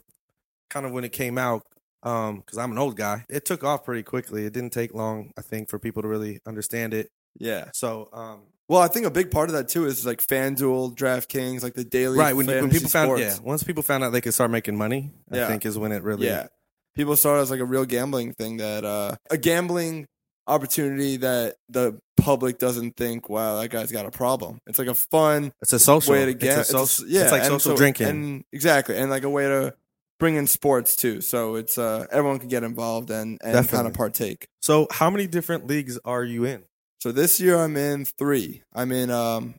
kind 0.69 0.85
of 0.85 0.91
when 0.91 1.03
it 1.03 1.11
came 1.11 1.37
out, 1.37 1.63
um, 2.03 2.37
because 2.41 2.57
I'm 2.57 2.71
an 2.71 2.77
old 2.77 2.95
guy. 2.95 3.25
It 3.29 3.45
took 3.45 3.63
off 3.63 3.83
pretty 3.85 4.03
quickly. 4.03 4.45
It 4.45 4.53
didn't 4.53 4.73
take 4.73 4.93
long, 4.93 5.31
I 5.37 5.41
think, 5.41 5.69
for 5.69 5.79
people 5.79 6.01
to 6.03 6.07
really 6.07 6.39
understand 6.45 6.93
it. 6.93 7.09
yeah. 7.39 7.69
So, 7.73 8.09
um, 8.13 8.41
Well, 8.69 8.81
I 8.81 8.87
think 8.87 9.05
a 9.05 9.11
big 9.11 9.29
part 9.31 9.49
of 9.49 9.53
that 9.55 9.67
too 9.69 9.85
is 9.85 10.05
like 10.05 10.21
FanDuel, 10.21 10.95
DraftKings, 10.95 11.63
like 11.63 11.73
the 11.73 11.83
daily. 11.83 12.17
right 12.17 12.35
when, 12.35 12.45
when 12.47 12.69
people 12.69 12.89
found 12.89 13.19
yeah, 13.19 13.35
once 13.43 13.63
people 13.63 13.83
found 13.83 14.03
out 14.03 14.11
they 14.11 14.21
could 14.21 14.33
start 14.33 14.51
making 14.51 14.75
money, 14.77 15.11
I 15.31 15.37
Yeah. 15.37 15.47
think 15.47 15.65
is 15.65 15.77
when 15.77 15.91
it 15.91 16.01
really 16.03 16.27
yeah, 16.27 16.47
people 16.95 17.15
saw 17.17 17.37
it 17.37 17.41
as 17.41 17.51
like 17.51 17.59
a 17.59 17.65
real 17.65 17.85
gambling 17.85 18.33
thing 18.33 18.57
that 18.57 18.83
uh, 18.85 19.15
a 19.29 19.37
gambling 19.37 20.07
opportunity 20.47 21.17
that 21.17 21.55
the 21.69 21.97
public 22.17 22.57
doesn't 22.59 22.95
think, 22.97 23.29
wow, 23.29 23.59
that 23.61 23.69
guy's 23.69 23.91
got 23.91 24.05
a 24.05 24.11
problem. 24.11 24.59
It's 24.67 24.77
like 24.79 24.87
a 24.89 24.95
fun 24.95 25.51
It's 25.61 25.73
a 25.73 25.79
social. 25.79 26.13
way 26.13 26.25
to 26.25 26.31
It's 26.31 26.39
get. 26.43 26.59
a 26.59 26.63
social, 26.65 27.07
yeah, 27.07 27.23
it's 27.23 27.31
like 27.31 27.43
social 27.43 27.59
so- 27.71 27.77
drinking. 27.77 28.07
and 28.07 28.43
exactly, 28.51 28.97
and 28.97 29.09
like 29.09 29.23
a 29.23 29.29
way 29.29 29.43
to 29.45 29.73
bring 30.23 30.35
in 30.35 30.47
sports 30.47 30.95
too. 30.95 31.19
So 31.19 31.55
it's 31.55 31.77
uh, 31.77 32.05
everyone 32.09 32.39
can 32.39 32.47
get 32.47 32.63
involved 32.63 33.09
and 33.11 33.39
and 33.43 33.67
kind 33.67 33.87
of 33.87 33.93
partake. 33.93 34.47
so, 34.61 34.87
how 34.89 35.09
many 35.09 35.27
different 35.27 35.67
leagues 35.67 35.99
are 36.05 36.23
you 36.23 36.45
in? 36.45 36.63
So 37.01 37.11
this 37.11 37.41
year 37.41 37.57
I'm 37.57 37.75
in 37.75 38.05
three. 38.05 38.63
I'm 38.73 38.91
in 38.93 39.11
um 39.11 39.55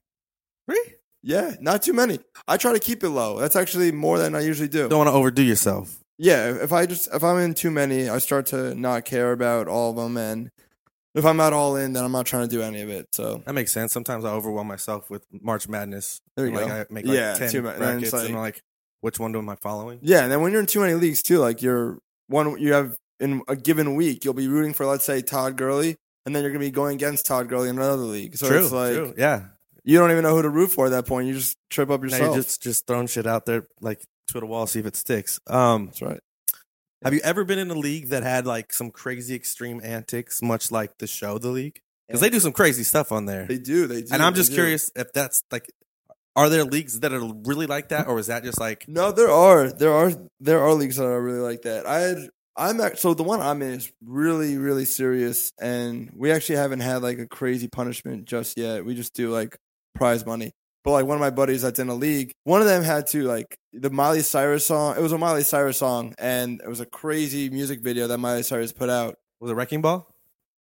Three. 0.67 0.95
yeah, 1.23 1.57
not 1.61 1.83
too 1.83 1.93
many. 1.93 2.19
I 2.49 2.57
try 2.57 2.73
to 2.73 2.79
keep 2.79 3.05
it 3.05 3.11
low. 3.11 3.39
That's 3.39 3.55
actually 3.57 3.93
more 3.93 4.19
than 4.19 4.35
I 4.35 4.41
usually 4.41 4.69
do. 4.69 4.89
Don't 4.89 4.99
want 5.05 5.09
to 5.09 5.13
overdo 5.13 5.43
yourself. 5.43 5.99
Yeah, 6.17 6.55
if 6.63 6.73
I 6.73 6.87
just 6.87 7.13
if 7.13 7.23
I'm 7.23 7.39
in 7.39 7.53
too 7.53 7.71
many, 7.71 8.09
I 8.09 8.19
start 8.19 8.47
to 8.47 8.75
not 8.75 9.05
care 9.05 9.33
about 9.33 9.69
all 9.69 9.91
of 9.91 9.97
them, 9.97 10.17
and 10.17 10.49
If 11.15 11.25
I'm 11.25 11.37
not 11.37 11.53
all 11.53 11.77
in, 11.77 11.93
then 11.93 12.03
I'm 12.05 12.11
not 12.13 12.27
trying 12.27 12.49
to 12.49 12.57
do 12.57 12.63
any 12.63 12.81
of 12.81 12.89
it. 12.89 13.07
So 13.13 13.43
That 13.47 13.55
makes 13.55 13.73
sense. 13.73 13.93
Sometimes 13.93 14.25
I 14.25 14.31
overwhelm 14.31 14.67
myself 14.67 15.11
with 15.11 15.23
March 15.31 15.69
Madness. 15.69 16.19
There 16.37 16.47
you 16.47 16.53
like, 16.53 16.67
go. 16.67 16.73
I 16.75 16.87
make 16.91 17.07
like 17.07 17.15
Yeah, 17.15 17.35
ten 17.35 17.51
too 17.53 17.63
much. 17.63 17.75
And 17.75 17.83
then 17.83 17.99
brackets, 18.01 18.15
it's 18.15 18.25
and, 18.25 18.35
like- 18.35 18.55
like, 18.55 18.63
which 19.05 19.19
one 19.21 19.37
am 19.37 19.49
I 19.49 19.57
following? 19.57 19.99
yeah, 20.03 20.23
and 20.23 20.33
then 20.33 20.41
when 20.41 20.51
you're 20.53 20.61
in 20.63 20.67
too 20.67 20.81
many 20.81 20.95
leagues 20.95 21.23
too, 21.23 21.39
like 21.39 21.61
you're 21.63 21.99
one, 22.29 22.59
you 22.59 22.73
have 22.73 22.97
in 23.21 23.43
a 23.49 23.55
given 23.55 23.95
week, 23.95 24.25
you'll 24.25 24.35
be 24.35 24.49
rooting 24.49 24.73
for 24.75 24.87
let's 24.87 25.05
say 25.05 25.21
Todd 25.23 25.57
Gurley, 25.57 25.97
and 26.27 26.35
then 26.35 26.43
you're 26.43 26.51
gonna 26.53 26.65
be 26.65 26.71
going 26.71 26.95
against 26.97 27.27
Todd 27.27 27.49
Gurley 27.49 27.69
in 27.69 27.77
another 27.77 28.03
league. 28.03 28.37
So 28.37 28.49
true, 28.49 28.63
it's 28.63 28.73
like 28.73 28.95
true. 28.95 29.15
Yeah. 29.17 29.43
you 29.85 29.99
don't 29.99 30.11
even 30.11 30.23
know 30.23 30.35
who 30.35 30.43
to 30.43 30.49
root 30.49 30.69
for 30.73 30.87
at 30.87 30.91
that 30.91 31.07
point. 31.07 31.29
You 31.29 31.35
just 31.35 31.57
trip 31.71 31.91
up 31.91 32.01
Now 32.01 32.07
yourself. 32.07 32.23
you're 32.35 32.43
just 32.43 32.63
just 32.63 32.87
throwing 32.87 33.07
shit 33.07 33.27
out 33.27 33.45
there 33.47 33.67
like 33.81 34.01
to 34.29 34.41
the 34.41 34.47
wall, 34.47 34.67
see 34.67 34.81
if 34.81 34.87
it 34.87 34.97
sticks. 34.97 35.39
Um, 35.47 35.87
That's 35.87 36.01
right. 36.03 36.21
have 37.05 37.13
you 37.13 37.21
ever 37.23 37.45
been 37.45 37.59
in 37.59 37.71
a 37.71 37.75
league 37.75 38.09
that 38.09 38.23
had 38.23 38.47
like 38.47 38.73
some 38.73 38.91
crazy 38.91 39.35
extreme 39.35 39.81
antics, 39.85 40.41
much 40.41 40.71
like 40.73 40.97
the 40.99 41.07
show, 41.07 41.37
the 41.39 41.51
league? 41.51 41.81
Because 42.09 42.21
they 42.21 42.31
do 42.31 42.41
some 42.41 42.53
crazy 42.53 42.85
stuff 42.85 43.13
on 43.13 43.27
there. 43.27 43.47
They 43.47 43.59
do. 43.59 43.87
They 43.87 44.03
do. 44.03 44.09
and 44.13 44.23
I'm 44.23 44.35
just 44.35 44.53
curious 44.53 44.91
if 44.97 45.13
that's 45.13 45.43
like, 45.51 45.71
are 46.37 46.49
there 46.49 46.65
leagues 46.65 47.01
that 47.01 47.13
are 47.13 47.33
really 47.45 47.67
like 47.67 47.89
that, 47.91 48.09
or 48.09 48.19
is 48.19 48.27
that 48.27 48.43
just 48.45 48.59
like 48.61 48.85
No, 48.89 49.13
there 49.13 49.31
are 49.31 49.71
there 49.73 49.93
are 49.93 50.13
there 50.41 50.61
are 50.61 50.73
leagues 50.75 50.97
that 50.97 51.07
are 51.07 51.23
really 51.23 51.41
like 51.41 51.63
that. 51.63 51.87
I 51.87 52.01
had 52.01 52.29
I'm 52.57 52.81
act- 52.81 52.99
so 52.99 53.15
the 53.15 53.23
one 53.25 53.41
I'm 53.41 53.63
in 53.63 53.73
is 53.73 53.93
really 54.05 54.57
really 54.59 54.85
serious, 54.85 55.53
and 55.61 56.11
we 56.17 56.31
actually 56.33 56.57
haven't 56.57 56.81
had 56.81 57.03
like 57.03 57.19
a 57.19 57.27
crazy 57.27 57.69
punishment 57.69 58.27
just 58.27 58.57
yet. 58.59 58.85
We 58.85 58.95
just 58.95 59.15
do 59.15 59.31
like 59.31 59.57
prize 59.95 60.25
money. 60.27 60.53
But 60.85 60.91
like 60.91 61.07
one 61.07 61.17
of 61.17 61.21
my 61.21 61.31
buddies 61.31 61.63
that's 61.63 61.79
in 61.79 61.89
a 61.89 61.95
league, 61.95 62.33
one 62.45 62.61
of 62.61 62.67
them 62.67 62.83
had 62.83 63.07
to 63.09 63.23
like 63.23 63.57
the 63.73 63.89
Miley 63.91 64.21
Cyrus 64.21 64.67
song. 64.67 64.97
It 64.97 65.01
was 65.01 65.13
a 65.13 65.19
Miley 65.19 65.43
Cyrus 65.43 65.79
song, 65.79 66.15
and 66.19 66.61
it 66.63 66.69
was 66.69 66.81
a 66.81 66.87
crazy 66.87 67.49
music 67.49 67.81
video 67.81 68.07
that 68.09 68.19
Miley 68.19 68.43
Cyrus 68.43 68.73
put 68.73 68.91
out. 68.91 69.17
was 69.41 69.51
it 69.51 69.55
Wrecking 69.55 69.81
Ball? 69.81 70.07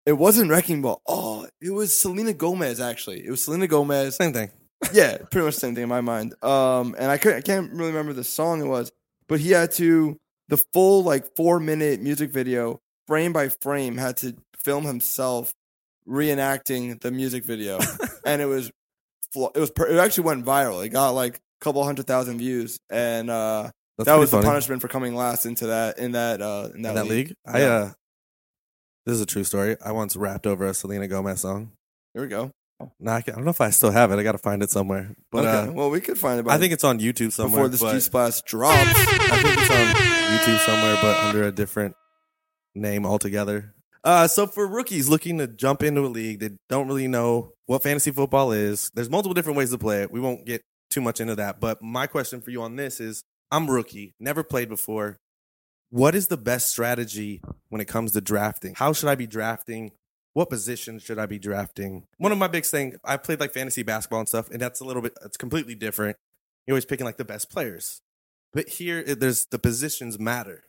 It 0.07 0.15
wasn't 0.15 0.51
Wrecking 0.51 0.81
Ball. 0.83 1.03
Oh, 1.07 1.47
it 1.61 1.71
was 1.71 1.97
Selena 1.97 2.33
Gomez 2.33 2.81
actually. 2.81 3.27
It 3.27 3.31
was 3.31 3.45
Selena 3.45 3.67
Gomez 3.67 4.17
Same 4.17 4.33
thing. 4.33 4.51
Yeah, 4.93 5.19
pretty 5.31 5.45
much 5.45 5.55
the 5.55 5.61
same 5.61 5.75
thing 5.75 5.85
in 5.85 5.89
my 5.89 6.01
mind. 6.01 6.35
Um, 6.43 6.95
and 6.99 7.11
I 7.11 7.19
couldn't, 7.19 7.39
I 7.39 7.41
can't 7.43 7.73
really 7.73 7.91
remember 7.91 8.13
the 8.13 8.25
song 8.25 8.61
it 8.61 8.67
was, 8.67 8.93
but 9.29 9.41
he 9.41 9.51
had 9.51 9.73
to 9.73 10.17
the 10.49 10.57
full 10.57 11.03
like 11.03 11.35
four 11.37 11.61
minute 11.61 12.01
music 12.01 12.31
video, 12.31 12.81
frame 13.07 13.33
by 13.33 13.49
frame, 13.49 13.97
had 13.97 14.17
to 14.19 14.37
film 14.59 14.85
himself 14.85 15.53
reenacting 16.09 17.01
the 17.01 17.11
music 17.11 17.45
video, 17.45 17.79
and 18.27 18.41
it 18.41 18.47
was, 18.47 18.69
it 18.69 19.59
was 19.59 19.71
it 19.71 19.99
actually 19.99 20.25
went 20.25 20.45
viral. 20.45 20.85
It 20.85 20.91
got 20.91 21.11
like 21.11 21.37
a 21.37 21.65
couple 21.65 21.83
hundred 21.85 22.07
thousand 22.07 22.39
views, 22.39 22.79
and 22.91 23.31
uh, 23.31 23.71
that 23.99 24.15
was 24.17 24.31
the 24.31 24.43
punishment 24.43 24.83
for 24.83 24.89
coming 24.89 25.15
last 25.15 25.47
into 25.47 25.69
that 25.69 25.99
in 25.99 26.13
that 26.13 26.43
uh 26.43 26.69
in 26.75 26.83
that, 26.83 26.91
in 26.91 26.95
that 26.97 27.07
league. 27.07 27.29
league. 27.29 27.37
I 27.47 27.61
Yeah. 27.61 27.67
uh, 27.67 27.93
this 29.05 29.15
is 29.15 29.21
a 29.21 29.27
true 29.27 29.45
story. 29.45 29.77
I 29.85 29.93
once 29.93 30.17
rapped 30.17 30.47
over 30.47 30.67
a 30.67 30.75
Selena 30.75 31.09
Gomez 31.09 31.41
song. 31.41 31.73
Here 32.13 32.23
we 32.23 32.29
go. 32.29 32.51
No, 33.01 33.13
I, 33.13 33.23
can, 33.23 33.35
I 33.35 33.37
don't 33.37 33.45
know 33.45 33.51
if 33.51 33.61
I 33.61 33.71
still 33.71 33.91
have 33.91 34.13
it. 34.13 34.17
I 34.19 34.23
got 34.23 34.33
to 34.33 34.39
find 34.39 34.63
it 34.63 34.71
somewhere. 34.71 35.15
But 35.33 35.47
okay, 35.47 35.71
uh, 35.71 35.73
well 35.73 35.91
we 35.91 36.01
could 36.01 36.19
find 36.19 36.41
it. 36.41 36.43
by- 36.45 36.55
I 36.55 36.59
think 36.59 36.73
it's 36.73 36.85
on 36.85 36.99
YouTube 36.99 37.33
somewhere. 37.33 37.51
before 37.63 37.69
this 37.69 37.81
but 37.81 37.95
G 37.95 38.01
splash 38.01 38.43
drops. 38.43 38.77
I 38.77 39.43
think 39.43 39.59
it's 39.59 39.71
on 39.71 40.57
YouTube 40.57 40.59
somewhere, 40.67 40.99
but 41.01 41.17
under 41.25 41.45
a 41.45 41.53
different 41.53 41.95
name 42.75 43.07
altogether. 43.07 43.75
Uh, 44.05 44.29
so 44.29 44.47
for 44.47 44.67
rookies 44.67 45.09
looking 45.09 45.39
to 45.39 45.47
jump 45.47 45.83
into 45.83 46.03
a 46.03 46.09
league 46.09 46.41
that 46.41 46.53
don't 46.69 46.87
really 46.87 47.09
know 47.09 47.53
what 47.67 47.83
fantasy 47.83 48.11
football 48.13 48.53
is, 48.53 48.91
there's 48.95 49.11
multiple 49.11 49.35
different 49.35 49.57
ways 49.59 49.71
to 49.71 49.79
play 49.79 50.03
it. 50.03 50.11
We 50.13 50.21
won't 50.21 50.45
get 50.47 50.63
too 50.91 51.01
much 51.01 51.21
into 51.21 51.35
that. 51.37 51.61
But 51.61 51.83
my 51.83 52.07
question 52.07 52.41
for 52.41 52.51
you 52.51 52.63
on 52.63 52.77
this 52.77 53.01
is 53.01 53.25
I'm 53.51 53.69
rookie, 53.71 54.15
never 54.21 54.43
played 54.45 54.69
before. 54.69 55.19
What 55.91 56.15
is 56.15 56.27
the 56.29 56.37
best 56.37 56.69
strategy 56.71 57.41
when 57.69 57.81
it 57.81 57.87
comes 57.87 58.13
to 58.13 58.21
drafting? 58.21 58.75
How 58.77 58.93
should 58.93 59.09
I 59.09 59.15
be 59.15 59.27
drafting? 59.27 59.93
What 60.37 60.51
position 60.51 60.99
should 60.99 61.19
I 61.19 61.25
be 61.25 61.39
drafting? 61.39 62.05
One 62.19 62.31
of 62.31 62.37
my 62.37 62.47
big 62.47 62.67
thing, 62.67 62.97
I 63.03 63.17
played 63.17 63.41
like 63.41 63.55
fantasy 63.55 63.83
basketball 63.83 64.19
and 64.21 64.29
stuff, 64.29 64.51
and 64.51 64.61
that's 64.61 64.81
a 64.81 64.85
little 64.85 65.01
bit, 65.01 65.15
it's 65.25 65.39
completely 65.39 65.75
different. 65.75 66.19
You're 66.67 66.75
always 66.75 66.85
picking 66.85 67.07
like 67.07 67.17
the 67.17 67.25
best 67.25 67.49
players. 67.51 68.03
But 68.53 68.69
here, 68.69 68.99
it- 68.99 69.19
there's 69.19 69.47
the 69.47 69.59
positions 69.59 70.19
matter. 70.19 70.65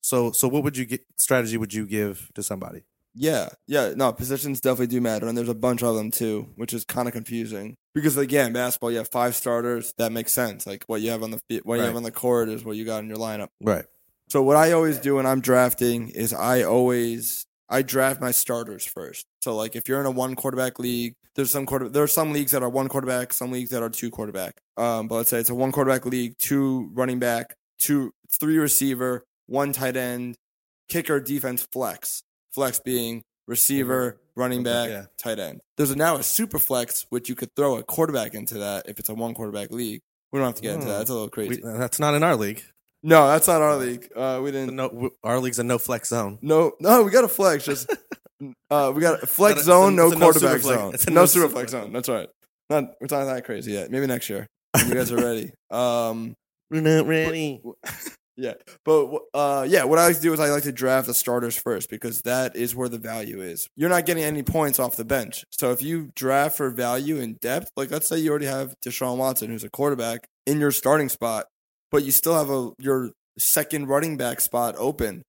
So, 0.00 0.32
so 0.32 0.48
what 0.48 0.64
would 0.64 0.76
you 0.76 0.84
get? 0.84 1.02
Strategy 1.16 1.56
would 1.56 1.72
you 1.72 1.86
give 1.86 2.32
to 2.34 2.42
somebody? 2.42 2.82
Yeah, 3.14 3.50
yeah, 3.68 3.92
no, 3.94 4.12
positions 4.12 4.60
definitely 4.60 4.88
do 4.88 5.00
matter, 5.00 5.28
and 5.28 5.38
there's 5.38 5.48
a 5.48 5.54
bunch 5.54 5.84
of 5.84 5.94
them 5.94 6.10
too, 6.10 6.48
which 6.56 6.74
is 6.74 6.84
kind 6.84 7.06
of 7.06 7.14
confusing 7.14 7.76
because 7.94 8.16
again, 8.16 8.52
basketball, 8.52 8.90
you 8.90 8.98
have 8.98 9.08
five 9.12 9.36
starters. 9.36 9.94
That 9.98 10.10
makes 10.10 10.32
sense. 10.32 10.66
Like 10.66 10.82
what 10.88 11.02
you 11.02 11.10
have 11.12 11.22
on 11.22 11.30
the 11.30 11.40
what 11.62 11.76
you 11.76 11.84
have 11.84 11.94
on 11.94 12.02
the 12.02 12.10
court 12.10 12.48
is 12.48 12.64
what 12.64 12.74
you 12.76 12.84
got 12.84 13.04
in 13.04 13.08
your 13.08 13.18
lineup. 13.18 13.48
Right. 13.60 13.84
So 14.28 14.42
what 14.42 14.56
I 14.56 14.72
always 14.72 14.98
do 14.98 15.14
when 15.14 15.24
I'm 15.26 15.40
drafting 15.40 16.08
is 16.08 16.34
I 16.34 16.64
always 16.64 17.46
I 17.70 17.82
draft 17.82 18.20
my 18.20 18.30
starters 18.30 18.86
first. 18.86 19.26
So 19.42 19.54
like 19.54 19.76
if 19.76 19.88
you're 19.88 20.00
in 20.00 20.06
a 20.06 20.10
one 20.10 20.34
quarterback 20.36 20.78
league, 20.78 21.14
there's 21.34 21.50
some 21.50 21.66
quarter 21.66 21.88
there 21.88 22.02
are 22.02 22.06
some 22.08 22.32
leagues 22.32 22.52
that 22.52 22.62
are 22.62 22.68
one 22.68 22.88
quarterback, 22.88 23.32
some 23.32 23.52
leagues 23.52 23.70
that 23.70 23.82
are 23.82 23.90
two 23.90 24.10
quarterback. 24.10 24.54
Um, 24.76 25.08
but 25.08 25.16
let's 25.16 25.30
say 25.30 25.38
it's 25.38 25.50
a 25.50 25.54
one 25.54 25.72
quarterback 25.72 26.06
league, 26.06 26.36
two 26.38 26.90
running 26.94 27.18
back, 27.18 27.54
two 27.78 28.12
three 28.40 28.58
receiver, 28.58 29.24
one 29.46 29.72
tight 29.72 29.96
end, 29.96 30.36
kicker, 30.88 31.20
defense, 31.20 31.66
flex. 31.72 32.22
Flex 32.52 32.80
being 32.80 33.22
receiver, 33.46 34.20
running 34.34 34.62
back, 34.62 34.88
Yeah. 34.88 35.04
tight 35.18 35.38
end. 35.38 35.60
There's 35.76 35.94
now 35.94 36.16
a 36.16 36.22
super 36.22 36.58
flex 36.58 37.06
which 37.10 37.28
you 37.28 37.34
could 37.34 37.54
throw 37.54 37.76
a 37.76 37.82
quarterback 37.82 38.34
into 38.34 38.54
that 38.54 38.88
if 38.88 38.98
it's 38.98 39.08
a 39.08 39.14
one 39.14 39.34
quarterback 39.34 39.70
league. 39.70 40.00
We 40.32 40.38
don't 40.38 40.46
have 40.46 40.54
to 40.56 40.62
get 40.62 40.74
into 40.74 40.86
that. 40.86 40.92
Hmm. 40.92 40.98
That's 40.98 41.10
a 41.10 41.14
little 41.14 41.28
crazy. 41.30 41.62
We, 41.62 41.72
that's 41.78 41.98
not 42.00 42.14
in 42.14 42.22
our 42.22 42.36
league. 42.36 42.62
No, 43.02 43.28
that's 43.28 43.46
not 43.46 43.62
our 43.62 43.76
league. 43.76 44.08
Uh, 44.14 44.40
we 44.42 44.50
didn't. 44.50 44.74
No, 44.74 45.10
our 45.22 45.38
league's 45.38 45.58
a 45.58 45.64
no 45.64 45.78
flex 45.78 46.08
zone. 46.08 46.38
No, 46.42 46.72
no, 46.80 47.02
we 47.02 47.10
got 47.10 47.24
a 47.24 47.28
flex. 47.28 47.64
Just 47.64 47.94
uh, 48.70 48.92
we 48.94 49.00
got 49.00 49.22
a 49.22 49.26
flex 49.26 49.62
zone, 49.62 49.94
no 49.94 50.10
quarterback 50.10 50.60
zone, 50.60 50.94
It's 50.94 51.06
a 51.06 51.10
no 51.10 51.26
super 51.26 51.48
flex 51.48 51.72
zone. 51.72 51.92
That's 51.92 52.08
right. 52.08 52.28
Not 52.70 52.84
we're 53.00 53.06
not 53.10 53.24
that 53.24 53.44
crazy 53.44 53.72
yet. 53.72 53.90
Maybe 53.90 54.06
next 54.06 54.28
year. 54.28 54.46
you 54.86 54.94
guys 54.94 55.12
are 55.12 55.16
ready. 55.16 55.52
Um, 55.70 56.34
We're 56.70 56.80
not 56.80 57.06
ready. 57.06 57.60
yeah, 58.38 58.54
but 58.86 59.18
uh, 59.34 59.66
yeah, 59.68 59.84
what 59.84 59.98
I 59.98 60.06
like 60.06 60.16
to 60.16 60.22
do 60.22 60.32
is 60.32 60.40
I 60.40 60.48
like 60.48 60.62
to 60.62 60.72
draft 60.72 61.06
the 61.06 61.12
starters 61.12 61.58
first 61.58 61.90
because 61.90 62.22
that 62.22 62.56
is 62.56 62.74
where 62.74 62.88
the 62.88 62.96
value 62.96 63.42
is. 63.42 63.68
You're 63.76 63.90
not 63.90 64.06
getting 64.06 64.24
any 64.24 64.42
points 64.42 64.78
off 64.78 64.96
the 64.96 65.04
bench. 65.04 65.44
So 65.50 65.72
if 65.72 65.82
you 65.82 66.10
draft 66.16 66.56
for 66.56 66.70
value 66.70 67.20
and 67.20 67.38
depth, 67.40 67.70
like 67.76 67.90
let's 67.90 68.08
say 68.08 68.18
you 68.18 68.30
already 68.30 68.46
have 68.46 68.72
Deshaun 68.82 69.18
Watson, 69.18 69.50
who's 69.50 69.62
a 69.62 69.68
quarterback, 69.68 70.26
in 70.46 70.58
your 70.58 70.70
starting 70.70 71.10
spot, 71.10 71.44
but 71.90 72.04
you 72.04 72.10
still 72.12 72.34
have 72.34 72.50
a 72.50 72.72
your 72.78 73.10
second 73.38 73.86
running 73.88 74.16
back 74.16 74.40
spot 74.40 74.74
open. 74.78 75.22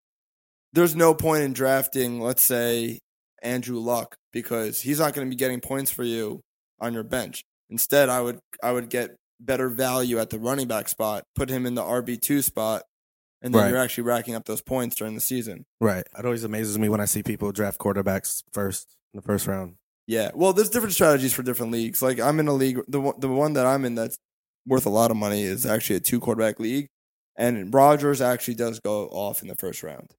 There's 0.74 0.96
no 0.96 1.13
point 1.13 1.44
in 1.44 1.54
drafting, 1.54 2.22
let's 2.22 2.44
say, 2.44 3.00
Andrew 3.42 3.80
Luck 3.80 4.16
because 4.32 4.82
he's 4.82 5.00
not 5.00 5.13
going 5.13 5.25
to 5.28 5.30
be 5.30 5.36
getting 5.38 5.62
points 5.62 5.89
for 5.92 6.04
you 6.04 6.42
on 6.80 6.94
your 6.94 7.04
bench. 7.04 7.44
Instead, 7.70 8.10
I 8.10 8.22
would 8.22 8.39
I 8.62 8.72
would 8.72 8.89
get 8.89 9.16
better 9.39 9.70
value 9.70 10.20
at 10.20 10.30
the 10.30 10.39
running 10.39 10.68
back 10.68 10.89
spot, 10.89 11.24
put 11.36 11.50
him 11.50 11.66
in 11.66 11.75
the 11.75 11.82
RB 11.84 12.20
two 12.22 12.42
spot, 12.42 12.84
and 13.42 13.54
then 13.54 13.62
Right. 13.63 13.70
you're 13.70 13.78
actually 13.80 14.04
racking 14.04 14.36
up 14.36 14.46
those 14.46 14.62
points 14.62 14.96
during 14.96 15.16
the 15.16 15.22
season. 15.22 15.66
Right. 15.80 16.04
It 16.18 16.25
always 16.25 16.44
amazes 16.44 16.78
me 16.78 16.89
when 16.89 17.00
I 17.00 17.06
see 17.06 17.24
people 17.24 17.51
draft 17.51 17.80
quarterbacks 17.80 18.44
first 18.51 18.96
in 19.13 19.18
the 19.20 19.22
first 19.25 19.48
round. 19.48 19.75
Yeah, 20.08 20.32
well, 20.34 20.54
there's 20.54 20.72
different 20.72 20.94
strategies 20.96 21.34
for 21.34 21.44
different 21.44 21.72
leagues. 21.72 22.01
Like 22.01 22.20
I'm 22.20 22.39
in 22.39 22.48
a 22.48 22.54
league, 22.54 22.80
the 22.88 23.13
the 23.18 23.28
one 23.30 23.54
that 23.54 23.66
I'm 23.66 23.86
in 23.86 23.96
that's 23.96 24.18
worth 24.69 24.85
a 24.85 24.89
lot 24.89 25.11
of 25.11 25.17
money 25.17 25.43
is 25.43 25.65
actually 25.65 25.97
a 25.97 25.99
two 25.99 26.19
quarterback 26.21 26.59
league, 26.59 26.88
and 27.35 27.73
Rodgers 27.73 28.21
actually 28.21 28.55
does 28.55 28.79
go 28.79 29.07
off 29.07 29.41
in 29.41 29.47
the 29.49 29.55
first 29.55 29.83
round. 29.83 30.11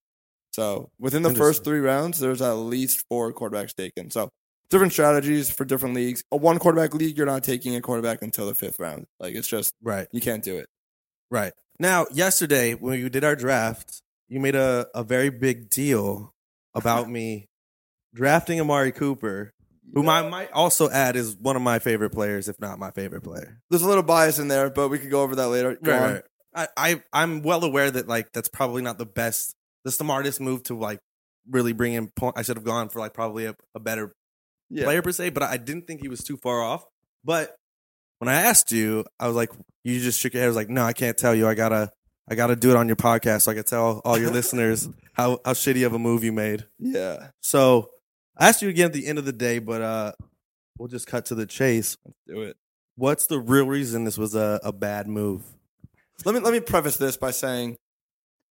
So 0.52 0.90
within 0.99 1.23
the 1.23 1.33
first 1.33 1.62
three 1.64 1.78
rounds, 1.78 2.19
there's 2.19 2.42
at 2.42 2.52
least 2.54 3.04
four 3.09 3.33
quarterbacks 3.33 3.73
taken. 3.75 4.11
So 4.11 4.28
different 4.69 4.92
strategies 4.92 5.49
for 5.50 5.64
different 5.64 5.95
leagues. 5.95 6.25
A 6.33 6.37
one 6.37 6.59
quarterback 6.59 6.92
league, 6.92 7.16
you're 7.16 7.26
not 7.26 7.45
taking 7.45 7.76
a 7.76 7.80
quarterback 7.80 8.21
until 8.23 8.47
the 8.47 8.54
fifth 8.54 8.80
round. 8.80 9.07
Like 9.21 9.35
it's 9.37 9.47
just 9.49 9.73
Right. 9.80 10.09
you 10.12 10.21
can't 10.21 10.42
do 10.42 10.59
it. 10.59 10.66
Right. 11.30 11.52
Now, 11.78 12.07
yesterday 12.12 12.75
when 12.75 13.00
we 13.00 13.09
did 13.09 13.23
our 13.25 13.37
draft, 13.37 14.02
you 14.28 14.40
made 14.40 14.57
a, 14.57 14.88
a 14.95 15.04
very 15.04 15.30
big 15.30 15.71
deal 15.71 16.33
about 16.75 17.09
me 17.16 17.47
drafting 18.12 18.61
Amari 18.61 18.90
Cooper, 18.92 19.52
whom 19.95 20.09
I 20.09 20.29
might 20.29 20.51
also 20.53 20.89
add 20.91 21.17
is 21.17 21.37
one 21.37 21.57
of 21.57 21.63
my 21.63 21.79
favorite 21.79 22.11
players, 22.11 22.49
if 22.49 22.61
not 22.61 22.79
my 22.79 22.91
favorite 22.91 23.23
player. 23.23 23.61
There's 23.71 23.83
a 23.83 23.89
little 23.89 24.03
bias 24.03 24.39
in 24.39 24.49
there, 24.49 24.71
but 24.71 24.89
we 24.89 24.99
could 24.99 25.11
go 25.11 25.23
over 25.23 25.35
that 25.37 25.49
later. 25.49 25.77
Go 25.83 25.97
on. 25.97 26.23
I, 26.55 26.69
I 26.77 27.03
I'm 27.13 27.43
well 27.43 27.65
aware 27.65 27.91
that 27.91 28.09
like 28.09 28.33
that's 28.33 28.49
probably 28.49 28.83
not 28.83 28.99
the 28.99 29.07
best, 29.07 29.55
the 29.85 29.93
smartest 29.93 30.41
move 30.41 30.63
to 30.65 30.75
like 30.77 30.99
really 31.49 31.73
bring 31.73 31.93
in. 31.93 32.09
Point. 32.09 32.37
I 32.39 32.43
should 32.43 32.57
have 32.57 32.65
gone 32.65 32.89
for 32.89 32.99
like 32.99 33.15
probably 33.15 33.47
a, 33.47 33.55
a 33.75 33.81
better 33.81 34.13
Yeah. 34.69 34.85
player 34.85 35.03
per 35.03 35.13
se, 35.13 35.31
but 35.31 35.43
I 35.45 35.57
didn't 35.57 35.87
think 35.87 36.01
he 36.01 36.09
was 36.09 36.21
too 36.25 36.37
far 36.37 36.61
off. 36.63 36.85
But 37.25 37.55
when 38.19 38.29
I 38.29 38.35
asked 38.43 38.73
you, 38.73 39.05
I 39.19 39.27
was 39.27 39.37
like, 39.37 39.51
you 39.85 40.01
just 40.01 40.19
shook 40.21 40.35
your 40.35 40.41
head. 40.41 40.47
I 40.47 40.49
was 40.49 40.57
like, 40.57 40.69
no, 40.69 40.83
I 40.83 40.93
can't 40.93 41.17
tell 41.17 41.35
you. 41.35 41.47
I 41.47 41.55
gotta, 41.55 41.91
I 42.29 42.35
gotta 42.35 42.57
do 42.57 42.71
it 42.71 42.77
on 42.77 42.87
your 42.89 42.97
podcast 42.97 43.43
so 43.43 43.53
I 43.53 43.55
can 43.55 43.65
tell 43.65 44.03
all 44.05 44.19
your 44.19 44.31
listeners 44.33 44.89
how 45.15 45.39
how 45.45 45.53
shitty 45.53 45.87
of 45.87 45.93
a 45.93 45.99
move 45.99 46.25
you 46.25 46.33
made. 46.33 46.67
Yeah. 46.79 47.29
So 47.41 47.91
I 48.37 48.49
asked 48.49 48.63
you 48.63 48.69
again 48.69 48.87
at 48.87 48.93
the 48.93 49.07
end 49.07 49.19
of 49.19 49.25
the 49.25 49.33
day, 49.33 49.59
but 49.59 49.83
uh, 49.83 50.13
we'll 50.79 50.89
just 50.89 51.07
cut 51.07 51.27
to 51.27 51.35
the 51.35 51.47
chase. 51.47 51.97
Do 52.27 52.43
it. 52.43 52.57
What's 52.97 53.27
the 53.27 53.39
real 53.39 53.67
reason 53.67 54.05
this 54.05 54.19
was 54.19 54.35
a, 54.35 54.61
a 54.63 54.73
bad 54.73 55.09
move? 55.09 55.43
let 56.25 56.35
me 56.35 56.41
let 56.41 56.53
me 56.53 56.61
preface 56.61 56.97
this 56.97 57.17
by 57.17 57.31
saying 57.31 57.77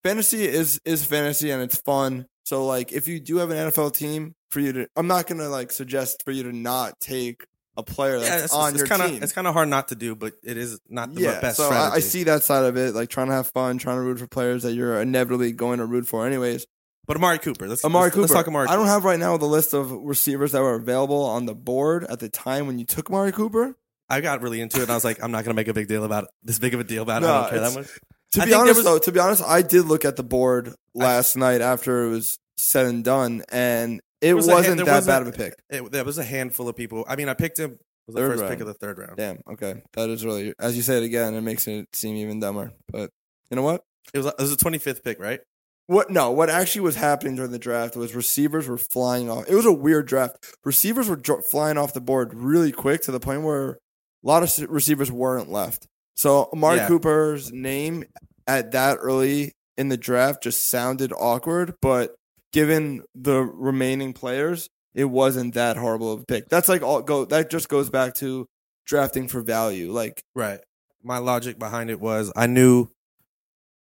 fantasy 0.03 0.45
is 0.45 0.81
is 0.85 1.05
fantasy 1.05 1.51
and 1.51 1.63
it's 1.63 1.77
fun 1.79 2.27
So 2.45 2.65
like 2.67 2.93
if 2.93 3.09
you 3.09 3.21
do 3.21 3.39
have 3.39 3.51
an 3.51 3.71
NFL 3.71 3.97
team 3.97 4.35
for 4.51 4.61
you 4.61 4.73
to 4.73 4.89
I'm 4.97 5.07
not 5.07 5.27
gonna 5.27 5.49
like 5.49 5.73
suggest 5.73 6.23
for 6.25 6.31
you 6.31 6.45
to 6.45 6.53
not 6.53 7.01
take 7.01 7.45
a 7.77 7.83
player 7.83 8.19
that's 8.19 8.31
yeah, 8.31 8.45
it's, 8.45 8.55
on 8.55 8.71
it's 8.71 8.79
your 8.79 8.87
kind 8.87 9.03
of 9.03 9.11
team. 9.11 9.23
it's 9.23 9.33
kind 9.33 9.47
of 9.47 9.53
hard 9.53 9.69
not 9.69 9.89
to 9.89 9.95
do, 9.95 10.15
but 10.15 10.33
it 10.43 10.57
is 10.57 10.81
not 10.89 11.15
the 11.15 11.21
yeah, 11.21 11.41
best 11.41 11.59
so 11.59 11.69
I. 11.69 11.97
I 11.97 11.99
see 11.99 12.25
that 12.25 12.43
side 12.43 12.65
of 12.65 12.75
it, 12.79 12.95
like 12.95 13.11
trying 13.11 13.27
to 13.27 13.35
have 13.35 13.49
fun, 13.49 13.77
trying 13.77 13.99
to 13.99 14.03
root 14.03 14.19
for 14.19 14.27
players 14.27 14.63
that 14.63 14.73
you're 14.73 14.99
inevitably 14.99 15.53
going 15.53 15.79
to 15.81 15.85
root 15.85 16.07
for 16.07 16.27
anyways. 16.27 16.67
But 17.07 17.17
Amari 17.17 17.39
Cooper, 17.39 17.69
let's 17.69 17.85
Amari 17.85 18.05
let's, 18.05 18.15
Cooper. 18.15 18.21
Let's 18.23 18.33
talk 18.33 18.49
Amari. 18.49 18.69
I 18.69 18.77
don't 18.77 18.87
have 18.87 19.05
right 19.05 19.19
now 19.19 19.37
the 19.37 19.47
list 19.47 19.73
of 19.75 19.91
receivers 19.93 20.53
that 20.53 20.63
were 20.63 20.75
available 20.75 21.23
on 21.25 21.47
the 21.47 21.55
board 21.55 22.05
at 22.05 22.19
the 22.19 22.29
time 22.29 22.67
when 22.67 22.79
you 22.79 22.85
took 22.85 23.11
Amari 23.11 23.33
Cooper. 23.33 23.77
I 24.09 24.21
got 24.21 24.43
really 24.43 24.61
into 24.61 24.79
it, 24.79 24.83
and 24.83 24.91
I 24.91 24.95
was 24.95 25.05
like, 25.05 25.23
I'm 25.23 25.31
not 25.31 25.45
going 25.45 25.55
to 25.55 25.57
make 25.57 25.69
a 25.69 25.75
big 25.75 25.89
deal 25.89 26.05
about 26.05 26.25
it. 26.25 26.31
This 26.43 26.59
big 26.59 26.75
of 26.75 26.81
a 26.81 26.85
deal 26.85 27.03
about 27.03 27.23
it. 27.23 27.27
No, 27.27 27.33
I 27.35 27.41
don't 27.43 27.51
care 27.51 27.61
that 27.61 27.75
much. 27.75 27.89
To 28.33 28.43
I 28.43 28.45
be 28.47 28.55
honest, 28.55 28.77
was- 28.77 28.85
though, 28.85 28.99
to 28.99 29.13
be 29.13 29.19
honest, 29.21 29.43
I 29.45 29.63
did 29.63 29.87
look 29.87 30.05
at 30.05 30.17
the 30.17 30.23
board 30.25 30.75
last 30.95 31.37
night 31.37 31.61
after 31.61 32.05
it 32.05 32.11
was 32.11 32.39
said 32.57 32.87
and 32.87 33.05
done, 33.05 33.43
and 33.51 34.01
it 34.21 34.35
was 34.35 34.47
wasn't 34.47 34.79
hand- 34.79 34.81
that 34.81 34.97
was 34.97 35.07
a- 35.07 35.09
bad 35.09 35.23
of 35.23 35.29
a 35.29 35.33
pick. 35.33 35.55
It, 35.71 35.91
there 35.93 36.05
was 36.05 36.19
a 36.19 36.25
handful 36.25 36.69
of 36.69 36.77
people. 36.77 37.05
I 37.09 37.17
mean, 37.17 37.29
I 37.29 37.35
picked 37.35 37.59
him. 37.59 37.79
Was 38.07 38.15
the 38.15 38.21
Third 38.21 38.31
first 38.33 38.41
round. 38.43 38.53
pick 38.53 38.61
of 38.61 38.67
the 38.69 38.75
third 38.75 38.99
round. 38.99 39.17
Damn. 39.17 39.41
Okay, 39.51 39.83
that 39.95 40.09
is 40.11 40.25
really 40.25 40.55
as 40.61 40.77
you 40.77 40.83
say 40.83 40.99
it 40.99 41.03
again, 41.03 41.35
it 41.35 41.41
makes 41.41 41.67
it 41.67 41.89
seem 41.93 42.15
even 42.17 42.39
dumber. 42.39 42.73
But 42.93 43.11
you 43.51 43.57
know 43.57 43.63
what? 43.63 43.83
It 44.15 44.19
was 44.19 44.27
it 44.27 44.35
was 44.39 44.53
a 44.53 44.57
25th 44.57 45.03
pick, 45.03 45.19
right? 45.19 45.41
What? 45.87 46.11
No, 46.11 46.31
what 46.33 46.51
actually 46.51 46.81
was 46.83 46.97
happening 46.97 47.37
during 47.37 47.53
the 47.53 47.59
draft 47.59 47.97
was 47.97 48.15
receivers 48.15 48.67
were 48.67 48.79
flying 48.79 49.31
off. 49.31 49.45
It 49.49 49.55
was 49.55 49.67
a 49.67 49.73
weird 49.73 50.07
draft. 50.09 50.37
Receivers 50.65 51.09
were 51.09 51.17
dro- 51.17 51.43
flying 51.43 51.79
off 51.79 51.95
the 51.95 52.01
board 52.01 52.35
really 52.35 52.73
quick 52.73 53.03
to 53.03 53.13
the 53.13 53.21
point 53.21 53.43
where 53.43 53.71
a 53.73 53.77
lot 54.25 54.43
of 54.43 54.71
receivers 54.71 55.13
weren't 55.13 55.51
left. 55.51 55.87
So 56.17 56.49
Amari 56.53 56.79
Yeah. 56.79 56.89
Cooper's 56.89 57.53
name 57.53 58.05
at 58.49 58.73
that 58.73 58.99
early 59.01 59.53
in 59.77 59.89
the 59.89 59.97
draft 59.97 60.43
just 60.43 60.69
sounded 60.71 61.13
awkward, 61.13 61.75
but 61.83 62.15
given 62.53 63.03
the 63.15 63.43
remaining 63.43 64.13
players, 64.13 64.69
it 64.95 65.05
wasn't 65.05 65.55
that 65.55 65.77
horrible 65.77 66.13
of 66.15 66.21
a 66.23 66.25
pick. 66.25 66.49
That's 66.49 66.69
like 66.69 66.83
all 66.83 67.03
go. 67.03 67.27
That 67.27 67.51
just 67.51 67.69
goes 67.69 67.91
back 67.91 68.15
to 68.15 68.47
drafting 68.87 69.29
for 69.29 69.41
value. 69.43 69.93
Like 69.93 70.23
Right. 70.35 70.61
My 71.03 71.19
logic 71.19 71.59
behind 71.59 71.91
it 71.91 72.01
was 72.01 72.33
I 72.35 72.47
knew, 72.47 72.89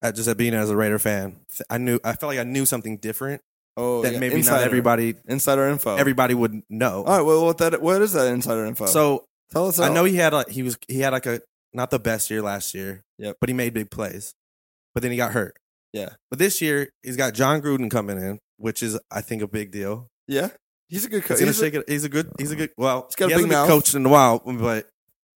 uh, 0.02 0.12
just 0.12 0.28
at 0.28 0.38
being 0.38 0.54
as 0.54 0.70
a 0.70 0.76
Raider 0.76 1.00
fan, 1.00 1.38
I 1.70 1.78
knew 1.78 2.00
I 2.04 2.14
felt 2.14 2.32
like 2.32 2.40
I 2.40 2.44
knew 2.44 2.66
something 2.66 2.98
different 2.98 3.42
oh, 3.78 4.02
that 4.02 4.14
yeah, 4.14 4.20
maybe 4.20 4.36
insider. 4.36 4.58
not 4.58 4.66
everybody 4.66 5.16
insider 5.28 5.68
info. 5.68 5.96
everybody 5.96 6.34
would 6.34 6.62
know. 6.70 7.04
all 7.04 7.18
right. 7.18 7.22
Well, 7.26 7.46
what 7.46 7.58
that? 7.60 7.82
What 7.82 8.02
is 8.02 8.14
that 8.14 8.28
insider 8.28 8.66
info? 8.66 8.86
So 8.88 9.26
tell 9.52 9.68
us. 9.68 9.80
I 9.80 9.88
all. 9.88 9.94
know 9.94 10.04
he 10.04 10.16
had 10.16 10.34
a, 10.34 10.46
he 10.50 10.64
was 10.64 10.78
he 10.88 11.00
had 11.00 11.14
like 11.14 11.26
a 11.26 11.42
not 11.74 11.90
the 11.92 12.00
best 12.00 12.30
year 12.30 12.42
last 12.42 12.74
year. 12.74 13.04
Yep. 13.18 13.38
But 13.40 13.50
he 13.50 13.54
made 13.54 13.74
big 13.74 13.92
plays. 13.92 14.34
But 14.94 15.04
then 15.04 15.12
he 15.12 15.18
got 15.18 15.32
hurt. 15.32 15.56
Yeah. 15.94 16.10
But 16.30 16.40
this 16.40 16.62
year 16.62 16.90
he's 17.04 17.18
got 17.18 17.34
John 17.34 17.62
Gruden 17.62 17.90
coming 17.92 18.18
in, 18.18 18.40
which 18.58 18.82
is 18.84 19.00
I 19.12 19.22
think 19.22 19.42
a 19.42 19.48
big 19.48 19.72
deal. 19.72 20.08
Yeah, 20.28 20.50
he's 20.88 21.06
a 21.06 21.10
good 21.10 21.24
coach. 21.24 21.40
He's 21.40 21.48
He's 21.48 21.60
a- 21.60 21.64
shake 21.64 21.74
it. 21.74 21.90
He's 21.90 22.04
a 22.06 22.10
good. 22.10 22.32
He's 22.38 22.52
a 22.52 22.56
good. 22.56 22.72
Well, 22.78 23.08
He's 23.10 23.16
got 23.16 23.26
a 23.26 23.28
he 23.28 23.34
big 23.34 23.36
hasn't 23.36 23.50
been 23.50 23.60
mouth. 23.60 23.68
coached 23.68 23.96
in 23.96 24.06
a 24.06 24.10
while, 24.10 24.40
but 24.46 24.88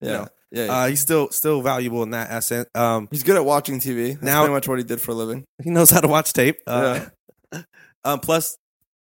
yeah, 0.06 0.18
know, 0.18 0.28
yeah. 0.52 0.64
uh, 0.66 0.88
he's 0.88 1.02
still 1.02 1.30
still 1.30 1.62
valuable 1.62 2.04
in 2.04 2.12
that 2.12 2.32
essence. 2.32 2.70
Um, 2.76 3.08
he's 3.12 3.24
good 3.24 3.36
at 3.36 3.46
watching 3.46 3.80
TV. 3.80 4.14
That's 4.14 4.24
Now- 4.24 4.42
pretty 4.42 4.54
much 4.54 4.68
what 4.68 4.78
he 4.78 4.84
did 4.84 5.02
for 5.02 5.12
a 5.12 5.16
living. 5.16 5.46
he 5.64 5.70
knows 5.70 5.90
how 5.90 6.02
to 6.02 6.08
watch 6.08 6.34
tape. 6.34 6.58
Uh, 6.68 7.06
um, 8.04 8.20
plus, 8.20 8.58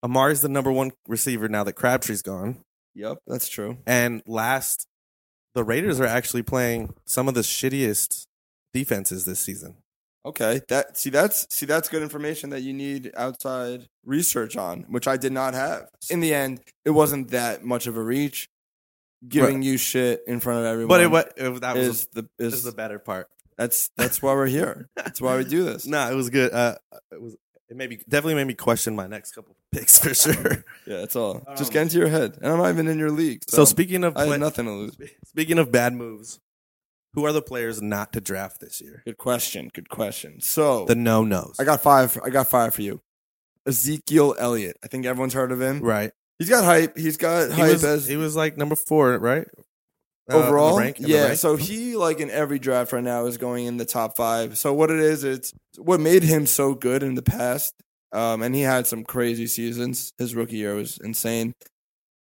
Amari's 0.02 0.40
the 0.40 0.48
number 0.48 0.72
one 0.72 0.92
receiver 1.08 1.48
now 1.48 1.64
that 1.64 1.74
Crabtree's 1.74 2.22
gone. 2.22 2.58
Yep, 2.94 3.18
that's 3.26 3.48
true. 3.48 3.78
And 3.86 4.22
last, 4.26 4.86
the 5.54 5.64
Raiders 5.64 6.00
are 6.00 6.06
actually 6.06 6.42
playing 6.42 6.94
some 7.06 7.28
of 7.28 7.34
the 7.34 7.42
shittiest 7.42 8.24
defenses 8.72 9.24
this 9.24 9.40
season. 9.40 9.76
Okay, 10.24 10.60
that 10.68 10.96
see 10.96 11.10
that's 11.10 11.46
see 11.54 11.66
that's 11.66 11.88
good 11.88 12.02
information 12.02 12.50
that 12.50 12.62
you 12.62 12.72
need 12.72 13.12
outside 13.16 13.86
research 14.04 14.56
on, 14.56 14.80
which 14.88 15.06
I 15.06 15.16
did 15.16 15.32
not 15.32 15.54
have. 15.54 15.88
In 16.10 16.18
the 16.18 16.34
end, 16.34 16.60
it 16.84 16.90
wasn't 16.90 17.30
that 17.30 17.64
much 17.64 17.86
of 17.86 17.96
a 17.96 18.02
reach. 18.02 18.48
Giving 19.26 19.62
you 19.62 19.76
shit 19.78 20.22
in 20.26 20.40
front 20.40 20.60
of 20.60 20.66
everyone, 20.66 20.88
But 20.88 21.00
it, 21.00 21.10
wa- 21.10 21.24
it 21.36 21.60
that 21.60 21.76
was 21.76 22.06
the 22.12 22.28
is 22.38 22.54
is 22.54 22.62
the 22.64 22.72
better 22.72 22.98
part. 22.98 23.28
that's 23.56 23.90
that's 23.96 24.20
why 24.22 24.34
we're 24.34 24.46
here. 24.46 24.88
That's 24.96 25.20
why 25.20 25.36
we 25.36 25.44
do 25.44 25.64
this. 25.64 25.86
No, 25.86 26.10
it 26.10 26.14
was 26.14 26.30
good. 26.30 26.52
Uh, 26.52 26.76
it 27.10 27.20
was. 27.20 27.36
It 27.68 27.76
made 27.76 27.90
me 27.90 27.96
definitely 28.08 28.34
made 28.34 28.46
me 28.46 28.54
question 28.54 28.94
my 28.94 29.08
next 29.08 29.32
couple 29.32 29.56
picks 29.72 29.98
for 29.98 30.14
sure. 30.14 30.64
Yeah, 30.86 30.98
that's 30.98 31.16
all. 31.16 31.42
Just 31.56 31.70
Um, 31.70 31.72
get 31.72 31.82
into 31.82 31.98
your 31.98 32.06
head, 32.08 32.38
and 32.40 32.52
I'm 32.52 32.58
not 32.58 32.68
even 32.68 32.86
in 32.86 32.96
your 32.98 33.10
league. 33.10 33.42
So, 33.48 33.56
So, 33.56 33.64
speaking 33.64 34.04
of 34.04 34.16
I 34.16 34.20
play- 34.22 34.30
have 34.32 34.40
nothing 34.40 34.66
to 34.66 34.70
lose. 34.72 34.96
speaking 35.24 35.58
of 35.58 35.72
bad 35.72 35.92
moves, 35.92 36.38
who 37.14 37.24
are 37.26 37.32
the 37.32 37.42
players 37.42 37.82
not 37.82 38.12
to 38.12 38.20
draft 38.20 38.60
this 38.60 38.80
year? 38.80 39.02
Good 39.04 39.16
question. 39.16 39.70
Good 39.74 39.88
question. 39.88 40.40
So 40.40 40.84
The 40.84 40.94
no 40.94 41.24
nos. 41.24 41.56
I 41.58 41.64
got 41.64 41.80
five. 41.82 42.16
I 42.22 42.30
got 42.30 42.48
five 42.48 42.72
for 42.72 42.82
you. 42.82 43.00
Ezekiel 43.66 44.36
Elliott. 44.38 44.76
I 44.84 44.86
think 44.86 45.06
everyone's 45.06 45.34
heard 45.34 45.50
of 45.50 45.60
him. 45.60 45.80
right. 45.80 46.12
He's 46.38 46.48
got 46.48 46.64
hype. 46.64 46.96
He's 46.96 47.16
got 47.16 47.48
He 47.48 47.54
hype 47.60 47.72
was, 47.72 47.84
as 47.84 48.06
he 48.06 48.16
was 48.16 48.36
like 48.36 48.56
number 48.56 48.76
four, 48.76 49.18
right? 49.18 49.46
Uh, 50.30 50.36
overall. 50.36 50.78
rank- 50.78 51.00
in 51.00 51.06
yeah. 51.06 51.34
So 51.34 51.56
he 51.56 51.96
like 51.96 52.20
in 52.20 52.30
every 52.30 52.58
draft 52.58 52.92
right 52.92 53.02
now 53.02 53.26
is 53.26 53.38
going 53.38 53.66
in 53.66 53.76
the 53.76 53.84
top 53.84 54.16
five. 54.16 54.58
So 54.58 54.74
what 54.74 54.90
it 54.90 55.00
is, 55.00 55.24
it's 55.24 55.52
what 55.78 56.00
made 56.00 56.22
him 56.22 56.46
so 56.46 56.74
good 56.74 57.02
in 57.02 57.14
the 57.14 57.22
past. 57.22 57.72
Um, 58.12 58.42
and 58.42 58.54
he 58.54 58.62
had 58.62 58.86
some 58.86 59.04
crazy 59.04 59.46
seasons. 59.46 60.12
His 60.18 60.34
rookie 60.34 60.56
year 60.56 60.74
was 60.74 60.98
insane. 60.98 61.52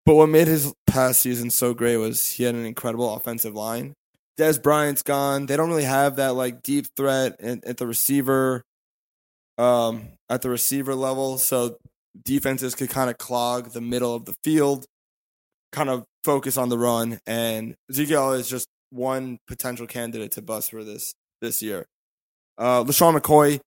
But 0.06 0.16
what 0.16 0.30
made 0.30 0.48
his 0.48 0.74
past 0.86 1.22
season 1.22 1.50
so 1.50 1.74
great 1.74 1.98
was 1.98 2.32
he 2.32 2.44
had 2.44 2.56
an 2.56 2.66
incredible 2.66 3.14
offensive 3.14 3.54
line. 3.54 3.94
Dez 4.40 4.62
Bryant's 4.62 5.04
gone. 5.04 5.48
They 5.48 5.58
don't 5.58 5.70
really 5.70 5.84
have 5.84 6.16
that 6.18 6.36
like 6.36 6.64
deep 6.64 6.88
threat 6.96 7.40
at, 7.42 7.66
at 7.66 7.78
the 7.78 7.88
receiver, 7.88 8.64
um, 9.58 10.10
at 10.30 10.42
the 10.42 10.50
receiver 10.50 10.96
level. 10.96 11.38
So 11.38 11.78
defenses 12.24 12.76
could 12.76 12.90
kind 12.90 13.10
of 13.10 13.18
clog 13.18 13.72
the 13.72 13.82
middle 13.82 14.14
of 14.16 14.26
the 14.26 14.36
field, 14.44 14.86
kind 15.72 15.90
of 15.90 16.06
focus 16.24 16.58
on 16.58 16.70
the 16.70 16.78
run. 16.78 17.20
And 17.26 17.76
Ezekiel 17.90 18.34
is 18.34 18.50
just 18.50 18.68
one 18.90 19.38
potential 19.48 19.88
candidate 19.88 20.32
to 20.34 20.42
bust 20.42 20.72
for 20.72 20.84
this 20.84 21.14
this 21.42 21.62
year. 21.62 21.86
Uh, 22.58 22.84
LeSean 22.84 23.18
McCoy, 23.18 23.60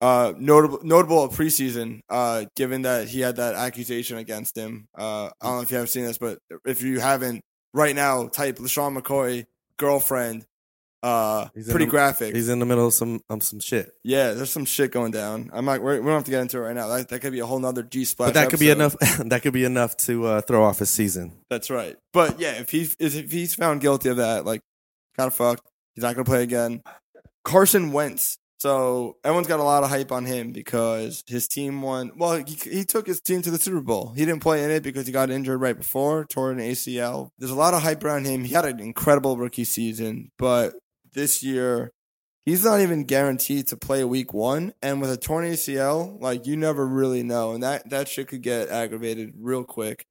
uh, 0.00 0.32
notable 0.38 0.80
notable 0.82 1.28
preseason, 1.28 2.00
uh, 2.08 2.46
given 2.56 2.82
that 2.82 3.08
he 3.08 3.20
had 3.20 3.36
that 3.36 3.54
accusation 3.54 4.18
against 4.18 4.56
him. 4.56 4.86
Uh, 4.96 5.30
I 5.40 5.46
don't 5.46 5.56
know 5.56 5.62
if 5.62 5.70
you 5.70 5.76
have 5.78 5.90
seen 5.90 6.04
this, 6.04 6.18
but 6.18 6.38
if 6.64 6.82
you 6.82 7.00
haven't, 7.00 7.42
right 7.72 7.94
now, 7.94 8.28
type 8.28 8.56
LeSean 8.58 8.98
McCoy 8.98 9.44
girlfriend. 9.78 10.44
Uh, 11.04 11.48
He's 11.54 11.68
pretty 11.68 11.84
the- 11.84 11.90
graphic. 11.90 12.34
He's 12.34 12.48
in 12.48 12.60
the 12.60 12.64
middle 12.64 12.86
of 12.86 12.94
some 12.94 13.20
um, 13.28 13.40
some 13.42 13.60
shit. 13.60 13.92
Yeah, 14.02 14.32
there's 14.32 14.50
some 14.50 14.64
shit 14.64 14.90
going 14.90 15.10
down. 15.10 15.50
I'm 15.52 15.66
not. 15.66 15.82
We're, 15.82 16.00
we 16.00 16.06
don't 16.06 16.14
have 16.14 16.24
to 16.24 16.30
get 16.30 16.40
into 16.40 16.56
it 16.56 16.60
right 16.60 16.74
now. 16.74 16.88
That, 16.88 17.08
that 17.10 17.20
could 17.20 17.32
be 17.32 17.40
a 17.40 17.46
whole 17.46 17.58
nother 17.58 17.82
G 17.82 18.06
splash. 18.06 18.28
But 18.28 18.34
that 18.34 18.48
could 18.48 18.58
be 18.58 18.70
enough. 18.70 18.96
that 19.18 19.42
could 19.42 19.52
be 19.52 19.64
enough 19.64 19.96
to 19.98 20.24
uh, 20.24 20.40
throw 20.40 20.64
off 20.64 20.78
his 20.78 20.88
season. 20.88 21.32
That's 21.50 21.68
right. 21.68 21.96
But 22.14 22.40
yeah, 22.40 22.52
if 22.52 22.70
he 22.70 22.88
if 22.98 23.30
he's 23.30 23.54
found 23.54 23.82
guilty 23.82 24.08
of 24.08 24.16
that, 24.16 24.46
like 24.46 24.62
kind 25.16 25.26
of 25.26 25.34
fucked. 25.34 25.62
He's 25.94 26.02
not 26.02 26.14
going 26.14 26.24
to 26.24 26.30
play 26.30 26.42
again. 26.42 26.82
Carson 27.44 27.92
Wentz. 27.92 28.38
So 28.58 29.18
everyone's 29.22 29.46
got 29.46 29.60
a 29.60 29.62
lot 29.62 29.84
of 29.84 29.90
hype 29.90 30.10
on 30.10 30.24
him 30.24 30.52
because 30.52 31.22
his 31.26 31.46
team 31.46 31.82
won. 31.82 32.12
Well, 32.16 32.42
he, 32.42 32.54
he 32.54 32.84
took 32.84 33.06
his 33.06 33.20
team 33.20 33.42
to 33.42 33.50
the 33.50 33.58
Super 33.58 33.82
Bowl. 33.82 34.14
He 34.16 34.24
didn't 34.24 34.40
play 34.40 34.64
in 34.64 34.70
it 34.70 34.82
because 34.82 35.06
he 35.06 35.12
got 35.12 35.30
injured 35.30 35.60
right 35.60 35.76
before, 35.76 36.24
tore 36.24 36.50
an 36.50 36.58
ACL. 36.58 37.28
There's 37.38 37.50
a 37.50 37.56
lot 37.56 37.74
of 37.74 37.82
hype 37.82 38.02
around 38.02 38.24
him. 38.24 38.42
He 38.42 38.54
had 38.54 38.64
an 38.64 38.80
incredible 38.80 39.36
rookie 39.36 39.64
season, 39.64 40.30
but 40.38 40.72
this 41.14 41.42
year 41.42 41.90
he's 42.44 42.62
not 42.64 42.80
even 42.80 43.04
guaranteed 43.04 43.66
to 43.68 43.76
play 43.76 44.04
week 44.04 44.34
one. 44.34 44.74
And 44.82 45.00
with 45.00 45.10
a 45.10 45.16
torn 45.16 45.46
ACL, 45.46 46.20
like 46.20 46.46
you 46.46 46.56
never 46.58 46.86
really 46.86 47.22
know, 47.22 47.52
and 47.52 47.62
that 47.62 47.88
that 47.90 48.06
shit 48.08 48.28
could 48.28 48.42
get 48.42 48.68
aggravated 48.68 49.32
real 49.38 49.64
quick. 49.64 50.04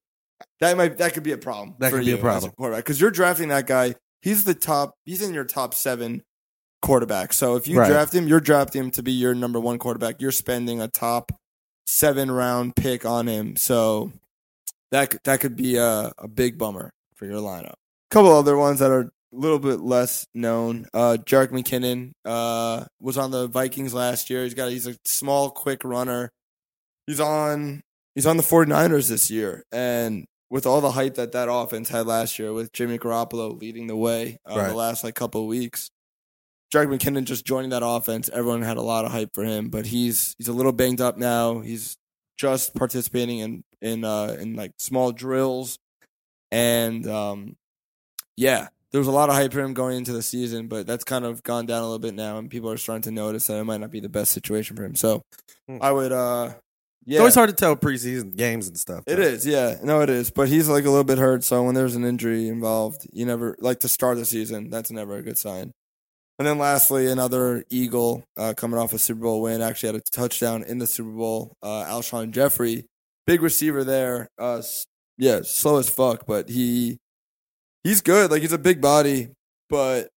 That 0.60 0.76
might 0.78 0.98
that 0.98 1.13
could 1.13 1.24
be 1.24 1.32
a 1.32 1.38
problem. 1.38 1.76
That 1.80 1.92
for 1.92 1.98
could 1.98 2.06
be 2.06 2.12
a 2.13 2.18
problem. 2.18 2.52
quarterback 2.58 2.84
because 2.86 3.00
you're 3.00 3.12
drafting 3.12 3.50
that 3.50 3.68
guy. 3.68 3.96
He's 4.22 4.46
the 4.46 4.54
top. 4.56 4.96
He's 5.06 5.22
in 5.22 5.34
your 5.34 5.46
top 5.46 5.74
seven 5.74 6.24
quarterback. 6.82 7.34
So 7.34 7.56
if 7.56 7.68
you 7.68 7.80
Right. 7.80 7.88
draft 7.89 8.13
him, 8.13 8.28
you're 8.28 8.39
drafting 8.42 8.86
him 8.86 8.92
to 8.92 9.04
be 9.04 9.12
your 9.12 9.34
number 9.36 9.60
one 9.60 9.78
quarterback. 9.78 10.22
You're 10.22 10.32
spending 10.32 10.82
a 10.82 10.88
top 10.88 11.32
seven 11.86 12.32
round 12.32 12.76
pick 12.76 13.06
on 13.06 13.28
him. 13.28 13.56
So 13.58 14.12
that 14.92 15.10
could- 15.12 15.20
that 15.24 15.39
could 15.39 15.56
be 15.56 15.76
a, 15.78 16.12
a 16.18 16.28
big 16.28 16.58
bummer 16.58 16.92
for 17.16 17.26
your 17.26 17.39
lineup. 17.42 17.74
A 17.74 18.10
couple 18.12 18.32
other 18.32 18.58
ones 18.58 18.80
that 18.80 18.92
are 18.92 19.12
little 19.36 19.60
bit 19.60 19.80
less 19.82 20.26
known. 20.34 20.86
Uh, 20.93 21.17
Jerick 21.24 21.50
McKinnon 21.50 22.12
uh, 22.26 22.86
was 23.00 23.17
on 23.17 23.32
the 23.32 23.48
Vikings 23.48 23.93
last 23.93 24.30
year. 24.30 24.43
He's 24.43 24.54
got 24.54 24.69
he's 24.69 24.88
a 24.88 24.96
small, 25.06 25.50
quick 25.50 25.84
runner. 25.84 26.32
He's 27.08 27.19
on 27.19 27.82
he's 28.15 28.26
on 28.26 28.38
the 28.38 28.43
49ers 28.43 29.10
this 29.10 29.30
year, 29.32 29.63
and 29.72 30.26
with 30.50 30.65
all 30.65 30.82
the 30.82 30.91
hype 30.91 31.15
that 31.15 31.32
that 31.32 31.50
offense 31.52 31.89
had 31.89 32.06
last 32.08 32.38
year, 32.38 32.54
with 32.54 32.72
Jimmy 32.74 32.98
Garoppolo 33.00 33.60
leading 33.60 33.88
the 33.88 33.96
way 33.96 34.38
uh, 34.50 34.56
Right. 34.56 34.69
the 34.69 34.76
last 34.76 35.04
like 35.04 35.15
couple 35.15 35.41
of 35.41 35.48
weeks. 35.48 35.89
Jerick 36.74 36.88
McKinnon 36.88 37.26
just 37.26 37.46
joining 37.46 37.69
that 37.72 37.86
offense. 37.86 38.30
Everyone 38.34 38.62
had 38.63 38.78
a 38.78 38.82
lot 38.82 39.06
of 39.06 39.12
hype 39.12 39.30
for 39.34 39.43
him, 39.43 39.69
but 39.69 39.86
he's 39.86 40.34
he's 40.38 40.48
a 40.48 40.54
little 40.54 40.72
banged 40.72 41.02
up 41.02 41.17
now. 41.17 41.60
He's 41.60 41.98
just 42.38 42.74
participating 42.74 43.39
in 43.39 43.63
in 43.82 44.04
uh 44.04 44.36
in 44.39 44.56
like 44.56 44.72
small 44.80 45.12
drills 45.12 45.78
and 46.52 47.08
um 47.08 47.56
yeah 48.38 48.67
there 48.94 49.00
was 49.00 49.08
a 49.08 49.12
lot 49.12 49.28
of 49.30 49.36
hype 49.36 49.52
for 49.52 49.60
him 49.60 49.74
going 49.74 49.98
into 49.98 50.14
the 50.14 50.22
season 50.24 50.68
but 50.68 50.88
that's 50.88 51.04
kind 51.04 51.26
of 51.26 51.44
gone 51.44 51.66
down 51.66 51.80
a 51.82 51.86
little 51.86 52.00
bit 52.00 52.14
now 52.14 52.38
and 52.38 52.50
people 52.50 52.72
are 52.72 52.78
starting 52.78 53.02
to 53.02 53.12
notice 53.12 53.48
that 53.48 53.58
it 53.60 53.64
might 53.66 53.82
not 53.82 53.92
be 53.92 54.00
the 54.00 54.08
best 54.08 54.32
situation 54.32 54.76
for 54.78 54.86
him 54.86 54.96
so 54.96 55.22
Hmm. 55.68 55.78
i 55.82 55.92
would 55.92 56.12
uh 56.12 56.54
Yeah, 57.06 57.16
It's 57.16 57.20
always 57.20 57.36
hard 57.36 57.50
to 57.50 57.56
tell 57.56 57.76
preseason 57.76 58.36
games 58.38 58.68
and 58.70 58.78
stuff. 58.80 59.04
It 59.08 59.18
though. 59.18 59.22
is, 59.24 59.46
yeah. 59.46 59.76
No, 59.84 60.00
it 60.02 60.10
is. 60.10 60.32
But 60.32 60.48
he's 60.48 60.70
like 60.70 60.86
a 60.86 60.90
little 60.90 61.04
bit 61.04 61.18
hurt, 61.18 61.44
so 61.44 61.62
when 61.64 61.76
there's 61.76 61.96
an 61.98 62.06
injury 62.06 62.48
involved, 62.48 63.06
you 63.12 63.26
never 63.26 63.58
like 63.60 63.80
to 63.82 63.90
start 63.90 64.18
the 64.18 64.24
season. 64.26 64.70
That's 64.70 64.90
never 64.90 65.18
a 65.18 65.22
good 65.22 65.38
sign. 65.38 65.74
And 66.40 66.48
then 66.48 66.58
lastly, 66.58 67.08
another 67.12 67.64
Eagle 67.70 68.24
uh, 68.38 68.54
coming 68.56 68.80
off 68.80 68.94
a 68.94 68.98
Super 69.00 69.20
Bowl 69.22 69.42
win, 69.42 69.62
actually 69.62 69.88
had 69.88 69.96
a 69.96 70.02
touchdown 70.12 70.64
in 70.64 70.78
the 70.80 70.88
Super 70.88 71.12
Bowl. 71.12 71.56
Uh, 71.62 71.84
Alshon 71.86 72.32
Jeffery, 72.32 72.86
big 73.28 73.42
receiver 73.42 73.84
there. 73.84 74.30
Uh, 74.40 74.62
yeah, 75.18 75.42
slow 75.44 75.78
as 75.80 75.90
fuck, 75.90 76.26
but 76.26 76.48
he 76.50 77.00
he's 77.84 78.02
good. 78.02 78.32
Like 78.32 78.41
he's 78.41 78.54
a 78.54 78.58
big 78.58 78.82
body, 78.82 79.30
but 79.69 80.10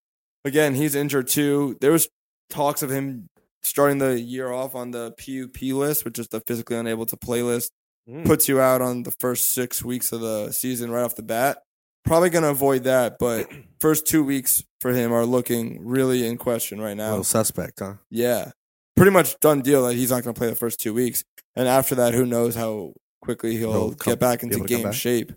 again, 0.45 0.75
he's 0.75 0.95
injured 0.95 1.29
too. 1.29 1.77
There 1.81 1.93
was 1.93 2.09
talks 2.51 2.83
of 2.83 2.91
him 2.91 3.29
starting 3.63 3.99
the 3.99 4.21
year 4.21 4.51
off 4.53 4.75
on 4.75 4.93
the 4.93 5.13
PUP 5.13 5.61
list, 5.75 6.05
which 6.05 6.19
is 6.19 6.29
the 6.29 6.41
physically 6.47 6.77
unable 6.77 7.07
to 7.07 7.17
play 7.17 7.43
list 7.43 7.73
Mm. 8.09 8.25
puts 8.25 8.49
you 8.49 8.61
out 8.61 8.81
on 8.81 9.03
the 9.03 9.11
first 9.19 9.53
six 9.53 9.83
weeks 9.85 10.13
of 10.13 10.21
the 10.21 10.53
season 10.53 10.93
right 10.93 11.03
off 11.03 11.17
the 11.17 11.25
bat. 11.25 11.59
Probably 12.05 12.31
going 12.31 12.45
to 12.45 12.51
avoid 12.51 12.85
that, 12.85 13.17
but 13.19 13.51
first 13.81 14.07
two 14.07 14.23
weeks 14.23 14.63
for 14.81 14.93
him 14.93 15.13
are 15.13 15.27
looking 15.27 15.85
really 15.85 16.25
in 16.25 16.37
question 16.39 16.81
right 16.81 16.93
A 16.93 16.95
now. 16.95 17.09
little 17.11 17.25
suspect, 17.25 17.81
huh? 17.81 17.95
Yeah, 18.09 18.53
pretty 18.95 19.11
much 19.11 19.41
done 19.41 19.61
deal 19.61 19.85
that 19.89 19.95
he's 19.95 20.11
not 20.13 20.23
going 20.23 20.35
to 20.35 20.39
play 20.39 20.49
the 20.49 20.55
first 20.55 20.79
two 20.79 20.95
weeks, 20.95 21.25
and 21.57 21.67
after 21.67 21.97
that, 21.97 22.15
who 22.15 22.25
knows 22.25 22.55
how 22.55 22.93
quickly 23.23 23.57
he'll, 23.57 23.73
He'll 23.73 23.95
come- 23.97 24.13
get 24.13 24.21
back 24.21 24.45
into 24.45 24.55
able 24.59 24.67
to 24.69 24.75
come 24.75 24.83
game 24.83 24.91
back. 24.91 24.95
shape. 24.95 25.33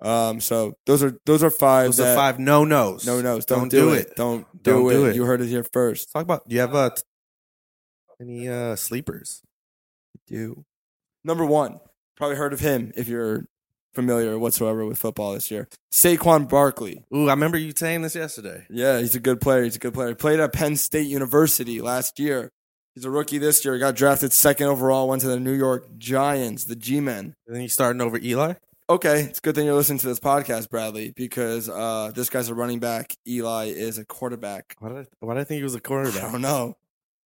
Um, 0.00 0.40
so 0.40 0.76
those 0.84 1.02
are 1.02 1.18
those 1.24 1.42
are 1.42 1.50
five. 1.50 1.86
Those 1.86 1.96
that, 1.98 2.12
are 2.12 2.16
five 2.16 2.38
no 2.38 2.64
nos. 2.64 3.06
no 3.06 3.20
nos. 3.20 3.44
Don't, 3.46 3.60
Don't 3.60 3.68
do, 3.70 3.94
it. 3.94 4.08
it. 4.08 4.16
Don't 4.16 4.46
do 4.62 4.72
Don't 4.72 4.90
it. 4.90 4.94
do 4.94 5.06
it. 5.06 5.16
You 5.16 5.24
heard 5.24 5.40
it 5.40 5.48
here 5.48 5.64
first. 5.64 6.12
Talk 6.12 6.22
about. 6.22 6.48
Do 6.48 6.54
you 6.54 6.60
have 6.60 6.74
uh, 6.74 6.90
t- 6.90 7.02
any 8.20 8.48
uh, 8.48 8.76
sleepers? 8.76 9.42
Do 10.26 10.64
number 11.24 11.44
one. 11.44 11.80
Probably 12.16 12.36
heard 12.36 12.52
of 12.52 12.60
him 12.60 12.92
if 12.96 13.08
you're 13.08 13.46
familiar 13.94 14.38
whatsoever 14.38 14.84
with 14.84 14.98
football 14.98 15.32
this 15.32 15.50
year. 15.50 15.68
Saquon 15.90 16.48
Barkley. 16.48 17.04
Ooh, 17.14 17.28
I 17.28 17.32
remember 17.32 17.56
you 17.56 17.72
saying 17.74 18.02
this 18.02 18.14
yesterday. 18.14 18.66
Yeah, 18.68 18.98
he's 18.98 19.14
a 19.14 19.20
good 19.20 19.40
player. 19.40 19.64
He's 19.64 19.76
a 19.76 19.80
good 19.80 19.94
player. 19.94 20.08
He 20.08 20.14
played 20.14 20.40
at 20.40 20.52
Penn 20.52 20.76
State 20.76 21.06
University 21.06 21.80
last 21.80 22.18
year. 22.18 22.52
He's 22.94 23.04
a 23.04 23.10
rookie 23.10 23.38
this 23.38 23.64
year. 23.64 23.74
He 23.74 23.80
got 23.80 23.94
drafted 23.94 24.32
second 24.32 24.68
overall. 24.68 25.08
Went 25.08 25.22
to 25.22 25.28
the 25.28 25.40
New 25.40 25.52
York 25.52 25.98
Giants, 25.98 26.64
the 26.64 26.76
G-men. 26.76 27.34
And 27.46 27.54
then 27.54 27.60
he's 27.60 27.72
starting 27.72 28.00
over 28.00 28.18
Eli. 28.18 28.54
Okay, 28.88 29.22
it's 29.22 29.38
a 29.38 29.42
good 29.42 29.56
thing 29.56 29.66
you're 29.66 29.74
listening 29.74 29.98
to 29.98 30.06
this 30.06 30.20
podcast, 30.20 30.70
Bradley, 30.70 31.12
because 31.16 31.68
uh, 31.68 32.12
this 32.14 32.30
guy's 32.30 32.48
a 32.50 32.54
running 32.54 32.78
back. 32.78 33.16
Eli 33.26 33.64
is 33.66 33.98
a 33.98 34.04
quarterback. 34.04 34.76
Why 34.78 34.90
did 34.90 34.98
I, 34.98 35.06
why 35.18 35.34
did 35.34 35.40
I 35.40 35.44
think 35.44 35.58
he 35.58 35.64
was 35.64 35.74
a 35.74 35.80
quarterback? 35.80 36.22
I 36.22 36.30
don't 36.30 36.40
know. 36.40 36.76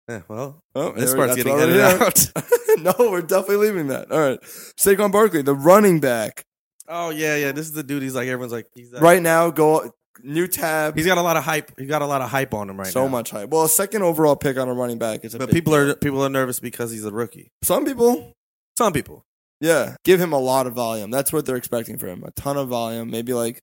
Yeah, 0.08 0.22
well, 0.26 0.62
Oh, 0.74 0.92
this 0.92 1.14
part's 1.14 1.36
getting 1.36 1.52
edited 1.52 1.80
out. 1.82 2.32
no, 2.78 3.10
we're 3.10 3.20
definitely 3.20 3.56
leaving 3.68 3.88
that. 3.88 4.10
All 4.10 4.18
right, 4.18 4.40
Saquon 4.40 5.12
Barkley, 5.12 5.42
the 5.42 5.54
running 5.54 6.00
back. 6.00 6.46
oh 6.88 7.10
yeah, 7.10 7.36
yeah. 7.36 7.52
This 7.52 7.66
is 7.66 7.72
the 7.72 7.82
dude. 7.82 8.02
He's 8.02 8.14
like 8.14 8.26
everyone's 8.26 8.52
like 8.52 8.66
he's 8.74 8.94
uh, 8.94 9.00
Right 9.00 9.20
now, 9.22 9.50
go 9.50 9.92
new 10.24 10.48
tab. 10.48 10.96
He's 10.96 11.06
got 11.06 11.18
a 11.18 11.22
lot 11.22 11.36
of 11.36 11.44
hype. 11.44 11.72
He's 11.78 11.88
got 11.88 12.00
a 12.00 12.06
lot 12.06 12.22
of 12.22 12.30
hype 12.30 12.54
on 12.54 12.70
him 12.70 12.78
right 12.78 12.86
so 12.88 13.00
now. 13.00 13.06
So 13.06 13.10
much 13.10 13.30
hype. 13.32 13.50
Well, 13.50 13.64
a 13.64 13.68
second 13.68 14.02
overall 14.02 14.34
pick 14.34 14.56
on 14.56 14.66
a 14.68 14.72
running 14.74 14.98
back 14.98 15.24
is 15.26 15.34
a 15.34 15.38
but 15.38 15.46
big 15.48 15.54
people 15.56 15.74
deal. 15.74 15.90
are 15.90 15.94
people 15.94 16.24
are 16.24 16.30
nervous 16.30 16.58
because 16.58 16.90
he's 16.90 17.04
a 17.04 17.12
rookie. 17.12 17.52
some 17.62 17.84
people 17.84 18.32
Some 18.78 18.94
people. 18.94 19.26
Yeah, 19.60 19.96
give 20.04 20.20
him 20.20 20.32
a 20.32 20.38
lot 20.38 20.66
of 20.66 20.72
volume. 20.74 21.10
That's 21.10 21.32
what 21.32 21.44
they're 21.46 21.56
expecting 21.56 21.98
from 21.98 22.08
him. 22.08 22.24
A 22.24 22.30
ton 22.32 22.56
of 22.56 22.68
volume, 22.68 23.10
maybe 23.10 23.34
like 23.34 23.60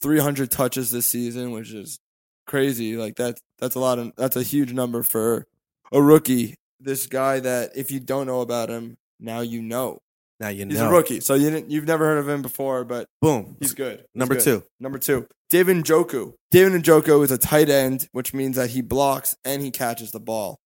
300 0.00 0.50
touches 0.50 0.90
this 0.90 1.06
season, 1.06 1.50
which 1.52 1.72
is 1.72 1.98
crazy. 2.46 2.96
Like 2.96 3.14
that's 3.16 3.40
that's 3.58 3.74
a 3.74 3.80
lot 3.80 3.98
of 3.98 4.12
that's 4.16 4.36
a 4.36 4.42
huge 4.42 4.72
number 4.72 5.02
for 5.02 5.46
a 5.92 6.00
rookie. 6.02 6.54
This 6.80 7.06
guy 7.06 7.40
that 7.40 7.76
if 7.76 7.90
you 7.90 8.00
don't 8.00 8.26
know 8.26 8.40
about 8.40 8.68
him, 8.70 8.96
now 9.20 9.40
you 9.40 9.62
know. 9.62 9.98
Now 10.40 10.48
you 10.48 10.64
know. 10.64 10.72
He's 10.72 10.80
a 10.80 10.88
rookie. 10.90 11.20
So 11.20 11.34
you 11.34 11.50
didn't 11.50 11.70
you've 11.70 11.86
never 11.86 12.04
heard 12.04 12.18
of 12.18 12.28
him 12.28 12.42
before, 12.42 12.84
but 12.84 13.06
Boom. 13.20 13.56
he's 13.60 13.74
good. 13.74 13.98
He's 13.98 14.06
Number 14.14 14.34
good. 14.34 14.44
two. 14.44 14.62
Number 14.80 14.98
2. 14.98 15.26
David 15.50 15.76
Njoku. 15.76 16.32
David 16.50 16.82
Njoku 16.82 17.22
is 17.22 17.30
a 17.30 17.38
tight 17.38 17.68
end, 17.68 18.08
which 18.12 18.34
means 18.34 18.56
that 18.56 18.70
he 18.70 18.80
blocks 18.82 19.36
and 19.44 19.62
he 19.62 19.70
catches 19.70 20.10
the 20.10 20.18
ball 20.20 20.58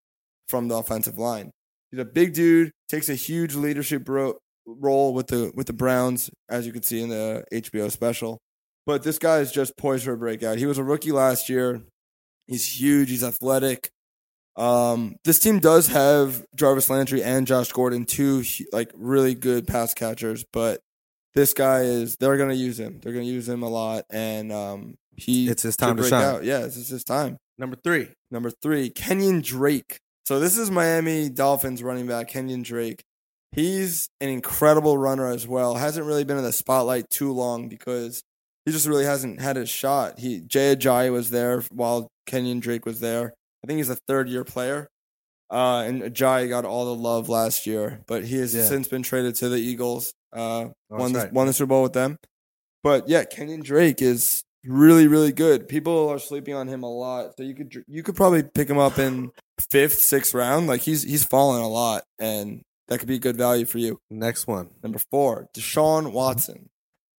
from 0.49 0.69
the 0.69 0.77
offensive 0.77 1.19
line. 1.19 1.51
He's 1.91 2.01
a 2.01 2.05
big 2.07 2.33
dude, 2.33 2.71
takes 2.88 3.09
a 3.09 3.14
huge 3.14 3.55
leadership 3.55 4.09
ro- 4.09 4.38
role 4.79 5.15
with 5.15 5.29
the 5.29 5.53
with 5.55 5.67
the 5.67 5.73
Browns, 5.73 6.31
as 6.49 6.67
you 6.67 6.73
can 6.73 6.83
see 6.83 7.01
in 7.01 7.09
the 7.09 7.45
HBO 7.53 7.91
special. 7.91 8.39
But 8.87 9.03
this 9.03 9.19
guy 9.19 9.39
is 9.39 9.53
just 9.53 9.77
poised 9.77 10.05
for 10.05 10.13
a 10.13 10.17
breakout. 10.19 10.59
He 10.59 10.67
was 10.67 10.79
a 10.79 10.85
rookie 10.85 11.13
last 11.13 11.49
year. 11.49 11.83
He's 12.47 12.81
huge. 12.81 13.11
He's 13.11 13.23
athletic. 13.25 13.91
Um, 14.57 15.17
this 15.25 15.39
team 15.39 15.61
does 15.61 15.89
have 15.89 16.45
Jarvis 16.57 16.91
Landry 16.91 17.23
and 17.23 17.47
Josh 17.47 17.71
Gordon, 17.71 18.05
two 18.05 18.43
like 18.73 18.91
really 18.95 19.35
good 19.35 19.67
pass 19.67 19.95
catchers. 19.95 20.45
But 20.53 20.81
this 21.35 21.55
guy 21.55 21.81
is 21.83 22.17
they're 22.17 22.39
gonna 22.39 22.55
use 22.55 22.81
him. 22.81 23.01
They're 23.03 23.13
gonna 23.13 23.25
use 23.25 23.49
him 23.49 23.63
a 23.63 23.69
lot, 23.69 24.05
and 24.11 24.51
um, 24.51 24.95
he 25.17 25.49
It's 25.49 25.63
his 25.63 25.77
time 25.77 25.97
to 25.97 26.03
break 26.03 26.11
shine. 26.11 26.25
out. 26.25 26.45
Yeah, 26.45 26.61
this 26.61 26.77
is 26.77 26.89
his 26.89 27.05
time. 27.05 27.37
Number 27.59 27.77
three. 27.85 28.09
Number 28.31 28.51
three, 28.51 28.89
Kenyon 28.91 29.41
Drake. 29.43 29.99
So 30.27 30.41
this 30.41 30.59
is 30.59 30.71
Miami 30.71 31.29
Dolphins 31.29 31.83
running 31.83 32.07
back 32.07 32.29
Kenyon 32.29 32.63
Drake. 32.63 33.03
He's 33.53 34.09
an 34.21 34.29
incredible 34.29 34.99
runner 34.99 35.27
as 35.29 35.47
well. 35.49 35.75
Hasn't 35.75 36.07
really 36.07 36.25
been 36.25 36.37
in 36.39 36.45
the 36.45 36.53
spotlight 36.53 37.09
too 37.11 37.33
long 37.33 37.69
because 37.69 38.23
he 38.67 38.73
just 38.73 38.87
really 38.87 39.05
hasn't 39.05 39.41
had 39.41 39.57
his 39.57 39.71
shot. 39.71 40.19
He 40.19 40.41
Jay 40.41 40.77
Ajayi 40.77 41.11
was 41.11 41.31
there 41.31 41.63
while 41.71 42.09
Kenyon 42.27 42.61
Drake 42.61 42.85
was 42.85 43.01
there. 43.01 43.33
I 43.65 43.67
think 43.67 43.79
he's 43.79 43.89
a 43.89 43.97
third 44.07 44.29
year 44.29 44.45
player. 44.45 44.89
Uh, 45.51 45.83
and 45.87 46.03
Ajayi 46.03 46.49
got 46.51 46.67
all 46.67 46.85
the 46.85 46.95
love 46.95 47.31
last 47.31 47.67
year, 47.67 48.03
but 48.07 48.25
he 48.25 48.37
has 48.37 48.55
Yeah. 48.55 48.65
since 48.67 48.87
been 48.87 49.03
traded 49.03 49.35
to 49.37 49.49
the 49.49 49.57
Eagles. 49.57 50.13
Uh, 50.33 50.67
Oh, 50.91 50.97
won 50.99 51.13
the, 51.15 51.19
right. 51.21 51.33
won 51.33 51.47
the 51.47 51.55
Super 51.55 51.69
Bowl 51.69 51.83
with 51.83 51.95
them. 51.95 52.17
But 52.85 53.09
yeah, 53.09 53.25
Kenyon 53.25 53.61
Drake 53.63 54.03
is 54.03 54.43
really 54.65 55.07
really 55.07 55.33
good. 55.33 55.67
People 55.69 56.09
are 56.11 56.19
sleeping 56.19 56.53
on 56.55 56.69
him 56.69 56.83
a 56.83 56.91
lot, 56.91 57.33
so 57.37 57.43
you 57.43 57.55
could 57.55 57.83
you 57.89 58.03
could 58.03 58.15
probably 58.15 58.43
pick 58.43 58.69
him 58.69 58.77
up 58.79 58.99
in 58.99 59.31
fifth, 59.71 60.01
sixth 60.01 60.35
round. 60.35 60.67
Like 60.67 60.83
he's 60.83 61.03
he's 61.03 61.25
fallen 61.25 61.63
a 61.63 61.69
lot, 61.69 62.05
and 62.19 62.61
that 62.88 62.98
could 62.98 63.09
be 63.09 63.18
good 63.18 63.37
value 63.37 63.64
for 63.66 63.79
you. 63.79 63.98
Next 64.11 64.46
one. 64.46 64.70
Number 64.83 64.98
four, 65.11 65.48
Deshaun 65.57 66.12
Watson. 66.12 66.68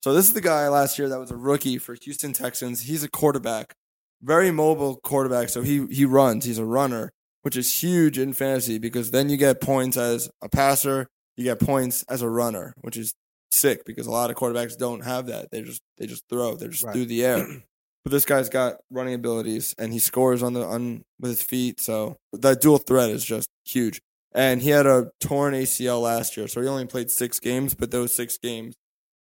So 0.03 0.13
this 0.13 0.25
is 0.27 0.33
the 0.33 0.41
guy 0.41 0.67
last 0.69 0.97
year 0.97 1.09
that 1.09 1.19
was 1.19 1.31
a 1.31 1.35
rookie 1.35 1.77
for 1.77 1.95
Houston 2.03 2.33
Texans. 2.33 2.81
He's 2.81 3.03
a 3.03 3.09
quarterback, 3.09 3.73
very 4.21 4.49
mobile 4.51 4.95
quarterback. 4.97 5.49
So 5.49 5.61
he 5.61 5.85
he 5.91 6.05
runs. 6.05 6.45
He's 6.45 6.57
a 6.59 6.65
runner, 6.65 7.11
which 7.41 7.57
is 7.57 7.81
huge 7.83 8.17
in 8.17 8.33
fantasy 8.33 8.77
because 8.77 9.11
then 9.11 9.29
you 9.29 9.37
get 9.37 9.59
points 9.61 9.97
as 9.97 10.29
a 10.41 10.47
passer, 10.49 11.07
you 11.35 11.43
get 11.43 11.59
points 11.59 12.03
as 12.09 12.21
a 12.21 12.29
runner, 12.29 12.73
which 12.81 12.95
is 12.97 13.13
sick 13.51 13.83
because 13.85 14.07
a 14.07 14.11
lot 14.11 14.29
of 14.29 14.35
quarterbacks 14.37 14.77
don't 14.77 15.03
have 15.03 15.25
that. 15.25 15.49
They 15.51 15.61
just 15.63 15.81
they 15.97 16.07
just 16.07 16.23
throw. 16.29 16.55
They're 16.55 16.69
just 16.69 16.83
Right. 16.85 16.93
through 16.93 17.05
the 17.07 17.25
air. 17.25 17.45
But 18.05 18.11
this 18.13 18.23
guy's 18.23 18.47
got 18.47 18.77
running 18.89 19.13
abilities 19.13 19.75
and 19.77 19.91
he 19.91 19.99
scores 19.99 20.41
on 20.41 20.53
the 20.53 20.63
on 20.63 21.03
with 21.19 21.31
his 21.31 21.41
feet. 21.41 21.81
So 21.81 22.15
that 22.31 22.61
dual 22.61 22.77
threat 22.77 23.09
is 23.09 23.25
just 23.25 23.49
huge. 23.65 23.99
And 24.33 24.61
he 24.61 24.69
had 24.69 24.85
a 24.85 25.11
torn 25.19 25.53
ACL 25.53 26.01
last 26.01 26.37
year, 26.37 26.47
so 26.47 26.61
he 26.61 26.67
only 26.67 26.85
played 26.85 27.09
six 27.09 27.39
games. 27.39 27.73
But 27.73 27.91
those 27.91 28.15
six 28.15 28.37
games, 28.37 28.75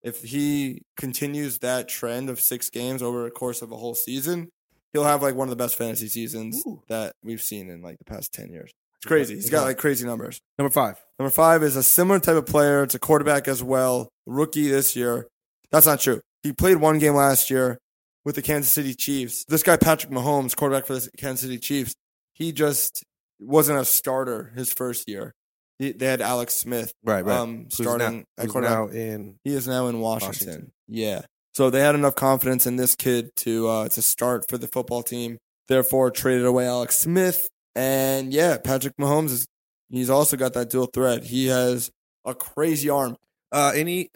if 0.02 0.22
he 0.22 0.82
continues 0.96 1.58
that 1.58 1.88
trend 1.88 2.30
of 2.30 2.40
six 2.40 2.70
games 2.70 3.02
over 3.02 3.26
a 3.26 3.30
course 3.30 3.60
of 3.60 3.72
a 3.72 3.76
whole 3.76 3.94
season, 3.94 4.50
he'll 4.92 5.04
have 5.04 5.22
like 5.22 5.34
one 5.34 5.48
of 5.48 5.50
the 5.50 5.62
best 5.62 5.76
fantasy 5.76 6.08
seasons 6.08 6.62
Ooh. 6.66 6.82
that 6.88 7.14
we've 7.22 7.42
seen 7.42 7.68
in 7.68 7.82
like 7.82 7.98
the 7.98 8.04
past 8.04 8.32
ten 8.32 8.50
years. 8.50 8.70
It's 8.98 9.06
crazy. 9.08 9.34
He's 9.34 9.50
got 9.50 9.64
like 9.64 9.78
crazy 9.78 10.06
numbers. 10.06 10.40
Number 10.58 10.70
five. 10.70 10.96
Number 11.18 11.30
five 11.30 11.62
is 11.62 11.76
a 11.76 11.82
similar 11.82 12.20
type 12.20 12.36
of 12.36 12.46
player. 12.46 12.82
It's 12.82 12.94
a 12.94 12.98
quarterback 12.98 13.48
as 13.48 13.62
well. 13.62 14.08
Rookie 14.26 14.68
this 14.68 14.96
year. 14.96 15.26
That's 15.70 15.86
not 15.86 16.00
true. 16.00 16.20
He 16.42 16.52
played 16.52 16.76
one 16.76 16.98
game 16.98 17.14
last 17.14 17.50
year 17.50 17.78
with 18.24 18.36
the 18.36 18.42
Kansas 18.42 18.72
City 18.72 18.94
Chiefs. 18.94 19.44
This 19.46 19.62
guy, 19.62 19.76
Patrick 19.76 20.12
Mahomes, 20.12 20.56
quarterback 20.56 20.86
for 20.86 20.94
the 20.94 21.10
Kansas 21.18 21.42
City 21.42 21.58
Chiefs, 21.58 21.94
he 22.32 22.52
just 22.52 23.04
wasn't 23.38 23.78
a 23.78 23.84
starter 23.84 24.52
his 24.54 24.72
first 24.72 25.08
year. 25.08 25.34
He, 25.78 25.90
they 25.92 26.06
had 26.06 26.20
Alex 26.20 26.54
Smith 26.54 26.92
Right, 27.04 27.24
right. 27.24 27.36
um, 27.36 27.64
Who's 27.64 27.74
starting 27.74 28.24
now, 28.38 28.44
who's 28.44 28.54
now 28.54 28.86
in 28.88 29.38
He 29.44 29.54
is 29.54 29.66
now 29.66 29.88
in 29.88 29.98
Washington. 30.00 30.46
Washington. 30.46 30.72
Yeah. 30.88 31.22
So 31.54 31.70
they 31.70 31.80
had 31.80 31.94
enough 31.94 32.14
confidence 32.14 32.66
in 32.66 32.76
this 32.76 32.94
kid 32.94 33.34
to 33.36 33.68
uh, 33.68 33.88
to 33.88 34.02
start 34.02 34.48
for 34.48 34.56
the 34.58 34.68
football 34.68 35.02
team. 35.02 35.38
Therefore, 35.68 36.10
traded 36.10 36.44
away 36.46 36.66
Alex 36.66 36.98
Smith, 36.98 37.48
and 37.74 38.32
yeah, 38.32 38.56
Patrick 38.58 38.96
Mahomes 38.98 39.30
is. 39.30 39.46
He's 39.90 40.10
also 40.10 40.36
got 40.36 40.54
that 40.54 40.70
dual 40.70 40.86
threat. 40.86 41.24
He 41.24 41.46
has 41.46 41.90
a 42.24 42.34
crazy 42.34 42.88
arm. 42.90 43.16
uh 43.52 43.72
any 43.74 44.10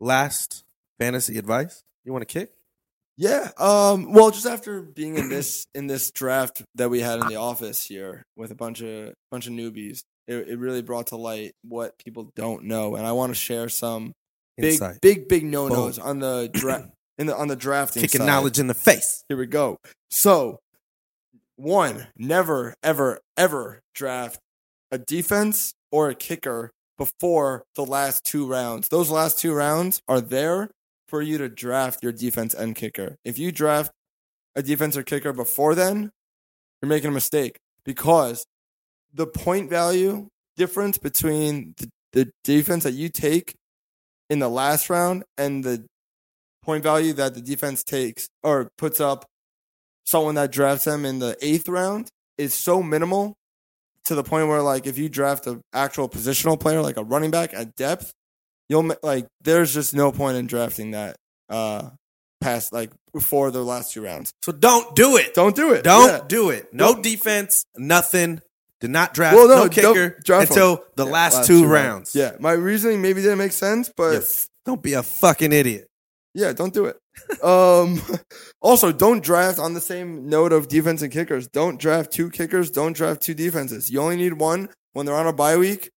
last 0.00 0.64
fantasy 0.98 1.38
advice 1.38 1.82
you 2.04 2.12
want 2.12 2.26
to 2.26 2.32
kick? 2.32 2.52
Yeah. 3.18 3.50
Um. 3.58 4.12
Well, 4.12 4.30
just 4.30 4.46
after 4.46 4.80
being 4.80 5.18
in 5.18 5.28
this 5.28 5.66
in 5.74 5.88
this 5.88 6.12
draft 6.12 6.62
that 6.76 6.88
we 6.88 7.00
had 7.00 7.18
in 7.18 7.26
the 7.26 7.36
office 7.36 7.84
here 7.84 8.22
with 8.36 8.52
a 8.52 8.54
bunch 8.54 8.80
of 8.80 9.12
bunch 9.32 9.48
of 9.48 9.52
newbies, 9.52 10.02
it, 10.28 10.48
it 10.48 10.58
really 10.58 10.82
brought 10.82 11.08
to 11.08 11.16
light 11.16 11.52
what 11.62 11.98
people 11.98 12.30
don't 12.36 12.64
know, 12.64 12.94
and 12.94 13.04
I 13.04 13.12
want 13.12 13.30
to 13.30 13.34
share 13.34 13.68
some 13.68 14.12
big, 14.56 14.74
Insight. 14.74 15.00
big, 15.02 15.28
big 15.28 15.44
no 15.44 15.66
nos 15.66 15.98
on 15.98 16.20
the 16.20 16.48
draft 16.52 16.90
in 17.18 17.26
the 17.26 17.36
on 17.36 17.48
the 17.48 17.56
drafting. 17.56 18.02
Kicking 18.02 18.20
side. 18.20 18.26
knowledge 18.26 18.60
in 18.60 18.68
the 18.68 18.74
face. 18.74 19.24
Here 19.28 19.36
we 19.36 19.46
go. 19.46 19.78
So, 20.12 20.60
one, 21.56 22.06
never, 22.16 22.74
ever, 22.84 23.18
ever 23.36 23.80
draft 23.96 24.38
a 24.92 24.98
defense 24.98 25.74
or 25.90 26.08
a 26.08 26.14
kicker 26.14 26.70
before 26.96 27.64
the 27.74 27.84
last 27.84 28.24
two 28.24 28.46
rounds. 28.46 28.88
Those 28.88 29.10
last 29.10 29.40
two 29.40 29.52
rounds 29.52 30.00
are 30.06 30.20
there 30.20 30.70
for 31.08 31.22
you 31.22 31.38
to 31.38 31.48
draft 31.48 32.02
your 32.02 32.12
defense 32.12 32.54
and 32.54 32.76
kicker. 32.76 33.16
If 33.24 33.38
you 33.38 33.50
draft 33.50 33.90
a 34.54 34.62
defense 34.62 34.96
or 34.96 35.02
kicker 35.02 35.32
before 35.32 35.74
then, 35.74 36.10
you're 36.80 36.88
making 36.88 37.08
a 37.08 37.12
mistake 37.12 37.58
because 37.84 38.44
the 39.12 39.26
point 39.26 39.70
value 39.70 40.28
difference 40.56 40.98
between 40.98 41.74
the, 41.78 41.88
the 42.12 42.30
defense 42.44 42.84
that 42.84 42.92
you 42.92 43.08
take 43.08 43.54
in 44.28 44.38
the 44.38 44.48
last 44.48 44.90
round 44.90 45.24
and 45.36 45.64
the 45.64 45.84
point 46.62 46.82
value 46.82 47.12
that 47.14 47.34
the 47.34 47.40
defense 47.40 47.82
takes 47.82 48.28
or 48.42 48.68
puts 48.76 49.00
up 49.00 49.24
someone 50.04 50.34
that 50.34 50.52
drafts 50.52 50.84
them 50.84 51.04
in 51.04 51.18
the 51.18 51.36
eighth 51.40 51.68
round 51.68 52.08
is 52.36 52.52
so 52.52 52.82
minimal 52.82 53.34
to 54.04 54.14
the 54.14 54.22
point 54.22 54.48
where 54.48 54.62
like 54.62 54.86
if 54.86 54.98
you 54.98 55.08
draft 55.08 55.46
an 55.46 55.60
actual 55.72 56.08
positional 56.08 56.58
player 56.58 56.82
like 56.82 56.96
a 56.96 57.04
running 57.04 57.30
back 57.30 57.52
at 57.54 57.74
depth 57.76 58.12
you'll 58.68 58.94
like 59.02 59.26
there's 59.42 59.72
just 59.74 59.94
no 59.94 60.12
point 60.12 60.36
in 60.36 60.46
drafting 60.46 60.92
that 60.92 61.16
uh 61.48 61.90
past 62.40 62.72
like 62.72 62.90
before 63.12 63.50
the 63.50 63.62
last 63.64 63.92
two 63.92 64.02
rounds 64.02 64.32
So 64.42 64.52
don't 64.52 64.94
do 64.94 65.16
it. 65.16 65.34
don't 65.34 65.56
do 65.56 65.72
it 65.72 65.82
Don't 65.84 66.08
Yeah. 66.08 66.20
do 66.28 66.50
it. 66.50 66.72
No 66.72 66.92
Don't- 66.94 67.02
defense, 67.02 67.64
nothing. 67.76 68.40
Did 68.80 68.90
not 68.90 69.12
draft 69.12 69.34
Well, 69.34 69.48
no, 69.48 69.62
no, 69.64 69.68
kicker 69.68 70.18
draft 70.24 70.50
until 70.50 70.76
him. 70.76 70.82
the 70.94 71.04
Yeah, 71.06 71.12
last, 71.12 71.46
two, 71.48 71.66
rounds. 71.66 72.14
yeah 72.14 72.32
my 72.38 72.52
reasoning 72.52 73.02
maybe 73.02 73.22
didn't 73.22 73.38
make 73.38 73.50
sense 73.52 73.90
but 73.96 74.46
don't 74.64 74.82
be 74.82 74.92
a 74.92 75.02
fucking 75.02 75.52
idiot. 75.52 75.86
Yeah, 76.34 76.52
don't 76.52 76.72
do 76.72 76.84
it. 76.84 76.96
um, 77.42 78.00
also, 78.60 78.92
don't 78.92 79.24
draft 79.24 79.58
on 79.58 79.74
the 79.74 79.80
same 79.80 80.28
note 80.28 80.52
of 80.52 80.68
defense 80.68 81.02
and 81.02 81.10
kickers. 81.10 81.48
Don't 81.48 81.80
draft 81.80 82.12
two 82.12 82.30
kickers. 82.30 82.70
Don't 82.70 82.92
draft 82.92 83.22
two 83.22 83.34
defenses. 83.34 83.90
You 83.90 84.00
only 84.00 84.14
need 84.16 84.34
one 84.34 84.68
when 84.92 85.06
they're 85.06 85.16
on 85.16 85.26
a 85.26 85.32
bye 85.32 85.56
week. 85.56 85.90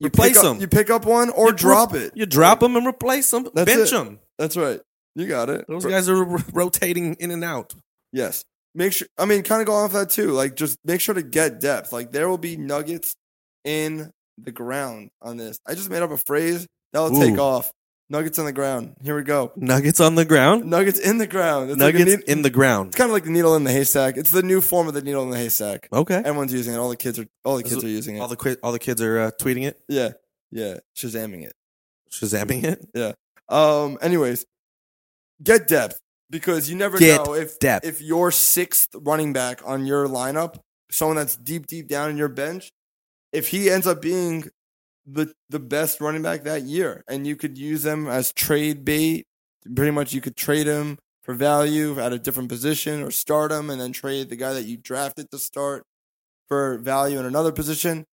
You 0.00 0.06
Replace 0.08 0.28
pick 0.30 0.36
up, 0.38 0.42
them. 0.44 0.60
You 0.60 0.68
pick 0.68 0.90
up 0.90 1.04
one 1.04 1.30
or 1.30 1.48
You 1.48 1.52
drop 1.56 1.92
re- 1.92 2.00
it. 2.04 2.12
You 2.14 2.26
drop 2.26 2.60
them 2.60 2.76
and 2.76 2.86
replace 2.86 3.30
them. 3.30 3.48
That's 3.54 3.72
Bench 3.72 3.88
it. 3.88 3.94
them. 3.96 4.20
That's 4.38 4.56
right. 4.56 4.80
You 5.16 5.26
got 5.26 5.50
it. 5.50 5.64
Those 5.66 5.84
guys 5.84 6.08
are 6.08 6.24
r- 6.24 6.44
rotating 6.52 7.14
in 7.14 7.30
and 7.32 7.42
out. 7.42 7.74
Yes. 8.12 8.44
Make 8.74 8.92
sure. 8.92 9.08
I 9.18 9.24
mean, 9.24 9.42
kind 9.42 9.60
of 9.60 9.66
go 9.66 9.74
off 9.74 9.92
that 9.92 10.10
too. 10.10 10.30
Like, 10.30 10.54
just 10.54 10.78
make 10.84 11.00
sure 11.00 11.14
to 11.16 11.22
get 11.22 11.58
depth. 11.60 11.92
Like, 11.92 12.12
there 12.12 12.28
will 12.28 12.38
be 12.38 12.56
nuggets 12.56 13.16
in 13.64 14.12
the 14.40 14.52
ground 14.52 15.10
on 15.20 15.36
this. 15.36 15.58
I 15.66 15.74
just 15.74 15.90
made 15.90 16.02
up 16.02 16.12
a 16.12 16.16
phrase 16.18 16.66
that'll 16.92 17.18
take 17.18 17.38
off. 17.38 17.72
Nuggets 18.10 18.38
on 18.38 18.46
the 18.46 18.52
ground. 18.52 18.96
Here 19.02 19.14
we 19.14 19.22
go. 19.22 19.52
Nuggets 19.56 20.00
on 20.00 20.14
the 20.14 20.24
ground. 20.24 20.64
Nuggets 20.64 20.98
in 20.98 21.18
the 21.18 21.26
ground. 21.26 21.70
It's 21.70 21.78
like 21.80 21.92
Nuggets 21.94 22.10
needle- 22.16 22.24
in 22.26 22.40
the 22.42 22.48
ground. 22.50 22.88
It's 22.88 22.96
kind 22.96 23.10
of 23.10 23.12
like 23.12 23.24
the 23.24 23.30
needle 23.30 23.54
in 23.54 23.64
the 23.64 23.70
haystack. 23.72 24.16
It's 24.16 24.30
the 24.30 24.42
new 24.42 24.62
form 24.62 24.88
of 24.88 24.94
the 24.94 25.02
needle 25.02 25.22
in 25.24 25.30
the 25.30 25.36
haystack. 25.36 25.88
Okay. 25.92 26.14
Everyone's 26.16 26.52
using 26.52 26.72
it. 26.72 26.78
All 26.78 26.88
the 26.88 26.96
kids 26.96 27.18
are. 27.18 27.26
All 27.44 27.56
the 27.58 27.62
kids 27.64 27.84
are 27.84 27.88
using 27.88 28.16
it. 28.16 28.20
All 28.20 28.28
the 28.28 28.36
qui- 28.36 28.56
all 28.62 28.72
the 28.72 28.78
kids 28.78 29.02
are 29.02 29.18
uh, 29.20 29.30
tweeting 29.38 29.66
it, 29.66 29.78
yeah, 29.88 30.12
yeah. 30.50 30.78
Shazamming 30.96 31.44
it. 31.44 31.52
shazamming 32.10 32.64
it. 32.64 32.88
Yeah. 32.94 33.12
Um. 33.50 33.98
Anyways, 34.00 34.46
get 35.42 35.68
depth 35.68 36.00
because 36.30 36.70
you 36.70 36.76
never 36.76 36.96
Get 36.98 37.26
know 37.26 37.34
if 37.34 37.58
depth. 37.58 37.84
if 37.86 38.00
your 38.00 38.30
sixth 38.30 38.88
running 38.94 39.34
back 39.34 39.60
on 39.66 39.84
your 39.84 40.06
lineup, 40.08 40.56
someone 40.90 41.16
that's 41.16 41.36
deep, 41.36 41.66
deep 41.66 41.88
down 41.88 42.08
in 42.08 42.16
your 42.16 42.28
bench, 42.28 42.70
if 43.32 43.48
he 43.48 43.68
ends 43.68 43.86
up 43.86 44.00
being 44.00 44.48
the 45.10 45.32
the 45.48 45.58
best 45.58 46.00
running 46.00 46.22
back 46.22 46.44
that 46.44 46.62
year, 46.62 47.02
and 47.08 47.26
you 47.26 47.36
could 47.36 47.56
use 47.56 47.82
them 47.82 48.06
as 48.06 48.32
trade 48.32 48.84
bait. 48.84 49.26
Pretty 49.74 49.90
much, 49.90 50.12
you 50.12 50.20
could 50.20 50.36
trade 50.36 50.66
him 50.66 50.98
for 51.22 51.34
value 51.34 51.98
at 52.00 52.12
a 52.12 52.18
different 52.18 52.48
position, 52.48 53.02
or 53.02 53.10
start 53.10 53.52
him 53.52 53.70
and 53.70 53.80
then 53.80 53.92
trade 53.92 54.30
the 54.30 54.36
guy 54.36 54.52
that 54.52 54.64
you 54.64 54.76
drafted 54.76 55.30
to 55.30 55.38
start 55.38 55.84
for 56.48 56.78
value 56.78 57.18
in 57.18 57.26
another 57.26 57.52
position. 57.52 58.04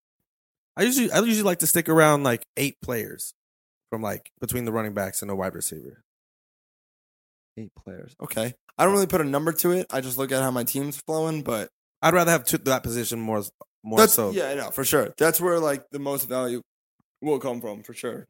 I 0.76 0.82
usually 0.82 1.10
I 1.10 1.20
usually 1.20 1.42
like 1.42 1.60
to 1.60 1.66
stick 1.66 1.88
around 1.88 2.22
like 2.22 2.46
eight 2.56 2.76
players 2.82 3.32
from 3.90 4.02
like 4.02 4.30
between 4.40 4.64
the 4.64 4.72
running 4.72 4.94
backs 4.94 5.22
and 5.22 5.30
the 5.30 5.36
wide 5.36 5.54
receiver. 5.54 6.02
Eight 7.56 7.72
players. 7.82 8.14
Okay. 8.22 8.54
I 8.76 8.84
don't 8.84 8.92
really 8.92 9.06
put 9.06 9.22
a 9.22 9.24
number 9.24 9.52
to 9.52 9.70
it. 9.72 9.86
I 9.90 10.02
just 10.02 10.18
look 10.18 10.32
at 10.32 10.42
how 10.42 10.50
my 10.50 10.64
team's 10.64 10.98
flowing, 10.98 11.42
but 11.42 11.70
I'd 12.02 12.12
rather 12.12 12.30
have 12.30 12.44
two, 12.44 12.58
that 12.58 12.82
position 12.82 13.18
more 13.18 13.42
more 13.82 14.00
that's 14.00 14.12
so. 14.14 14.32
yeah, 14.32 14.52
no, 14.54 14.70
for 14.70 14.84
sure. 14.84 15.14
That's 15.16 15.40
where 15.40 15.58
like 15.58 15.88
the 15.90 15.98
most 15.98 16.28
value 16.28 16.60
will 17.26 17.38
come 17.38 17.60
from, 17.60 17.82
for 17.82 17.92
sure. 17.94 18.26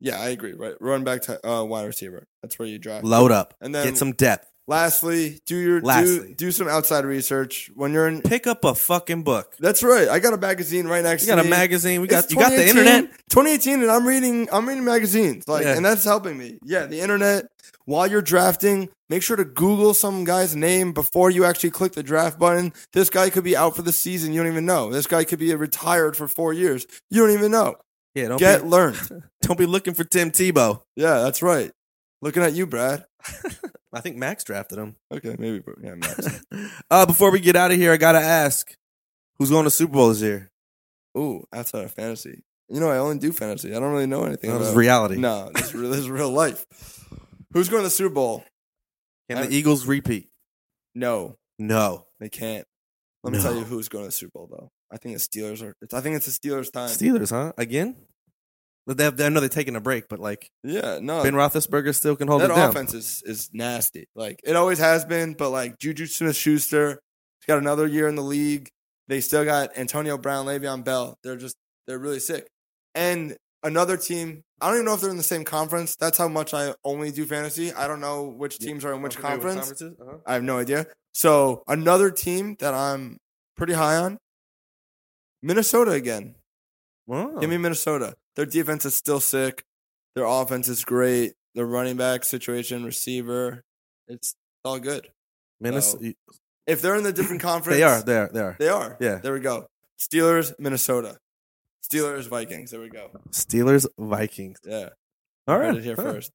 Yeah, 0.00 0.20
I 0.20 0.28
agree. 0.30 0.52
Right, 0.52 0.74
run 0.80 1.04
back 1.04 1.22
to 1.22 1.48
uh, 1.48 1.62
wide 1.64 1.86
receiver. 1.86 2.24
That's 2.42 2.58
where 2.58 2.68
you 2.68 2.78
draft. 2.78 3.04
Load 3.04 3.30
up 3.32 3.54
And 3.60 3.74
then- 3.74 3.86
get 3.86 3.96
some 3.96 4.12
depth. 4.12 4.48
Lastly, 4.68 5.40
do 5.44 5.56
your 5.56 5.80
do, 5.80 5.86
Lastly. 5.86 6.34
do 6.38 6.52
some 6.52 6.68
outside 6.68 7.04
research 7.04 7.68
when 7.74 7.92
you're 7.92 8.06
in. 8.06 8.22
Pick 8.22 8.46
up 8.46 8.64
a 8.64 8.76
fucking 8.76 9.24
book. 9.24 9.54
That's 9.58 9.82
right. 9.82 10.08
I 10.08 10.20
got 10.20 10.34
a 10.34 10.36
magazine 10.36 10.86
right 10.86 11.02
next 11.02 11.24
to 11.24 11.30
You 11.30 11.32
to 11.32 11.36
got 11.42 11.44
me. 11.46 11.48
a 11.48 11.50
magazine. 11.58 12.00
We 12.00 12.06
got 12.06 12.24
It's 12.24 12.32
you 12.32 12.38
got 12.38 12.50
the 12.50 12.68
internet. 12.68 13.10
2018, 13.30 13.82
and 13.82 13.90
I'm 13.90 14.06
reading. 14.06 14.48
I'm 14.52 14.66
reading 14.68 14.84
magazines, 14.84 15.48
like, 15.48 15.64
Yeah. 15.64 15.74
and 15.76 15.84
that's 15.84 16.04
helping 16.04 16.38
me. 16.38 16.58
Yeah, 16.64 16.86
the 16.86 17.00
internet. 17.00 17.46
While 17.86 18.06
you're 18.06 18.22
drafting, 18.22 18.88
make 19.08 19.24
sure 19.24 19.36
to 19.36 19.44
Google 19.44 19.94
some 19.94 20.22
guy's 20.22 20.54
name 20.54 20.92
before 20.92 21.28
you 21.32 21.44
actually 21.44 21.70
click 21.70 21.92
the 21.92 22.04
draft 22.04 22.38
button. 22.38 22.72
This 22.92 23.10
guy 23.10 23.30
could 23.30 23.42
be 23.44 23.56
out 23.56 23.74
for 23.74 23.82
the 23.82 23.92
season. 23.92 24.32
You 24.32 24.42
don't 24.44 24.52
even 24.52 24.64
know. 24.64 24.90
This 24.92 25.08
guy 25.08 25.24
could 25.24 25.40
be 25.40 25.52
retired 25.56 26.16
for 26.16 26.28
four 26.28 26.52
years. 26.52 26.86
You 27.10 27.20
don't 27.20 27.34
even 27.36 27.50
know. 27.50 27.74
Yeah, 28.14 28.28
don't 28.28 28.38
Get 28.38 28.62
be, 28.62 28.68
learned. 28.68 28.98
don't 29.42 29.58
be 29.58 29.66
looking 29.66 29.94
for 29.94 30.04
Tim 30.04 30.30
Tebow. 30.30 30.82
Yeah, 30.96 31.20
that's 31.20 31.42
right. 31.42 31.70
Looking 32.20 32.42
at 32.42 32.52
you, 32.52 32.66
Brad. 32.66 33.04
I 33.92 34.00
think 34.00 34.16
Max 34.16 34.44
drafted 34.44 34.78
him. 34.78 34.96
Okay, 35.12 35.34
maybe. 35.38 35.62
Yeah, 35.82 35.94
Max. 35.94 36.44
Uh, 36.90 37.06
before 37.06 37.30
we 37.30 37.40
get 37.40 37.56
out 37.56 37.70
of 37.70 37.78
here, 37.78 37.92
I 37.92 37.96
gotta 37.96 38.20
ask, 38.20 38.74
who's 39.38 39.48
going 39.50 39.64
to 39.64 39.70
Super 39.70 39.94
Bowl 39.94 40.08
this 40.10 40.20
year? 40.20 40.50
Ooh, 41.16 41.44
outside 41.52 41.84
of 41.84 41.92
fantasy. 41.92 42.42
You 42.68 42.80
know, 42.80 42.90
I 42.90 42.98
only 42.98 43.18
do 43.18 43.32
fantasy. 43.32 43.74
I 43.74 43.80
don't 43.80 43.92
really 43.92 44.06
know 44.06 44.24
anything 44.24 44.50
That 44.50 44.58
was 44.58 44.68
about 44.68 44.78
reality. 44.78 45.16
No, 45.16 45.50
this 45.54 45.66
is 45.68 45.74
real, 45.74 45.90
this 45.90 46.00
is 46.00 46.10
real 46.10 46.30
life. 46.30 46.66
Who's 47.52 47.68
going 47.68 47.80
to 47.82 47.86
the 47.86 47.90
Super 47.90 48.14
Bowl? 48.14 48.44
Can 49.30 49.40
the 49.40 49.54
Eagles 49.54 49.86
repeat? 49.86 50.28
No, 50.94 51.36
No. 51.58 52.06
They 52.20 52.28
can't. 52.28 52.66
Let 53.24 53.32
me 53.32 53.38
No. 53.38 53.44
tell 53.44 53.54
you 53.56 53.64
who's 53.64 53.88
going 53.88 54.04
to 54.04 54.08
the 54.08 54.12
Super 54.12 54.32
Bowl 54.34 54.48
though. 54.50 54.70
I 54.92 54.98
think 54.98 55.16
the 55.16 55.20
Steelers 55.20 55.62
are. 55.62 55.74
It's, 55.80 55.94
I 55.94 56.00
think 56.00 56.16
it's 56.16 56.26
the 56.26 56.48
Steelers' 56.48 56.70
time. 56.70 56.88
Steelers, 56.88 57.30
huh? 57.30 57.52
Again? 57.56 57.96
But 58.86 58.96
they 58.96 59.04
have, 59.04 59.20
I 59.20 59.28
know 59.28 59.40
they're 59.40 59.48
taking 59.48 59.76
a 59.76 59.80
break, 59.80 60.08
but 60.08 60.18
like 60.18 60.50
yeah, 60.64 60.98
no. 61.00 61.22
Ben 61.22 61.34
Roethlisberger 61.34 61.94
still 61.94 62.16
can 62.16 62.26
hold 62.28 62.42
that 62.42 62.50
it 62.50 62.54
down. 62.54 62.70
offense 62.70 62.94
is 62.94 63.22
is 63.24 63.50
nasty. 63.52 64.08
Like 64.14 64.40
it 64.44 64.56
always 64.56 64.78
has 64.80 65.04
been. 65.04 65.34
But 65.34 65.50
like 65.50 65.78
Juju 65.78 66.06
Smith 66.06 66.36
Schuster, 66.36 66.90
he's 67.40 67.46
got 67.46 67.58
another 67.58 67.86
year 67.86 68.08
in 68.08 68.16
the 68.16 68.22
league. 68.22 68.68
They 69.06 69.20
still 69.20 69.44
got 69.44 69.76
Antonio 69.78 70.18
Brown, 70.18 70.46
Le'Veon 70.46 70.84
Bell. 70.84 71.16
They're 71.22 71.36
just 71.36 71.56
they're 71.86 71.98
really 71.98 72.18
sick. 72.18 72.48
And 72.94 73.36
another 73.62 73.96
team. 73.96 74.42
I 74.60 74.66
don't 74.66 74.76
even 74.76 74.86
know 74.86 74.94
if 74.94 75.00
they're 75.00 75.10
in 75.10 75.16
the 75.16 75.24
same 75.24 75.44
conference. 75.44 75.96
That's 75.96 76.18
how 76.18 76.28
much 76.28 76.54
I 76.54 76.74
only 76.84 77.10
do 77.10 77.24
fantasy. 77.24 77.72
I 77.72 77.88
don't 77.88 78.00
know 78.00 78.24
which 78.24 78.58
teams 78.58 78.84
are 78.84 78.92
in 78.92 79.02
which 79.02 79.16
conference. 79.18 79.82
Uh-huh. 79.82 80.18
I 80.24 80.34
have 80.34 80.44
no 80.44 80.58
idea. 80.58 80.86
So 81.12 81.64
another 81.66 82.10
team 82.10 82.56
that 82.60 82.72
I'm 82.72 83.18
pretty 83.56 83.72
high 83.72 83.96
on, 83.96 84.18
Minnesota 85.42 85.92
again. 85.92 86.34
Wow. 87.06 87.36
Give 87.40 87.50
me 87.50 87.58
Minnesota. 87.58 88.14
Their 88.36 88.46
defense 88.46 88.84
is 88.84 88.94
still 88.94 89.20
sick. 89.20 89.64
Their 90.14 90.24
offense 90.24 90.68
is 90.68 90.84
great. 90.84 91.32
Their 91.54 91.66
running 91.66 91.96
back 91.96 92.24
situation, 92.24 92.84
receiver, 92.84 93.62
it's 94.08 94.34
all 94.64 94.78
good. 94.78 95.08
Minnesota. 95.60 96.14
If 96.66 96.80
they're 96.80 96.96
in 96.96 97.02
the 97.04 97.12
different 97.12 97.42
conference, 97.50 97.76
They 97.78 97.82
are. 97.82 98.02
They 98.02 98.16
are. 98.16 98.30
They 98.32 98.40
are. 98.40 98.56
They 98.58 98.68
are. 98.68 98.96
Yeah. 99.00 99.16
There 99.16 99.32
we 99.34 99.40
go. 99.40 99.66
Steelers, 99.98 100.54
Minnesota. 100.58 101.18
Steelers, 101.84 102.26
Vikings. 102.28 102.70
There 102.70 102.80
we 102.80 102.88
go. 102.88 103.10
Steelers, 103.30 103.86
Vikings. 103.98 104.58
Yeah. 104.64 104.90
All 105.46 105.56
Heard 105.58 105.66
right. 105.68 105.76
it 105.76 105.84
here 105.84 105.96
Huh. 105.96 106.02
first. 106.04 106.30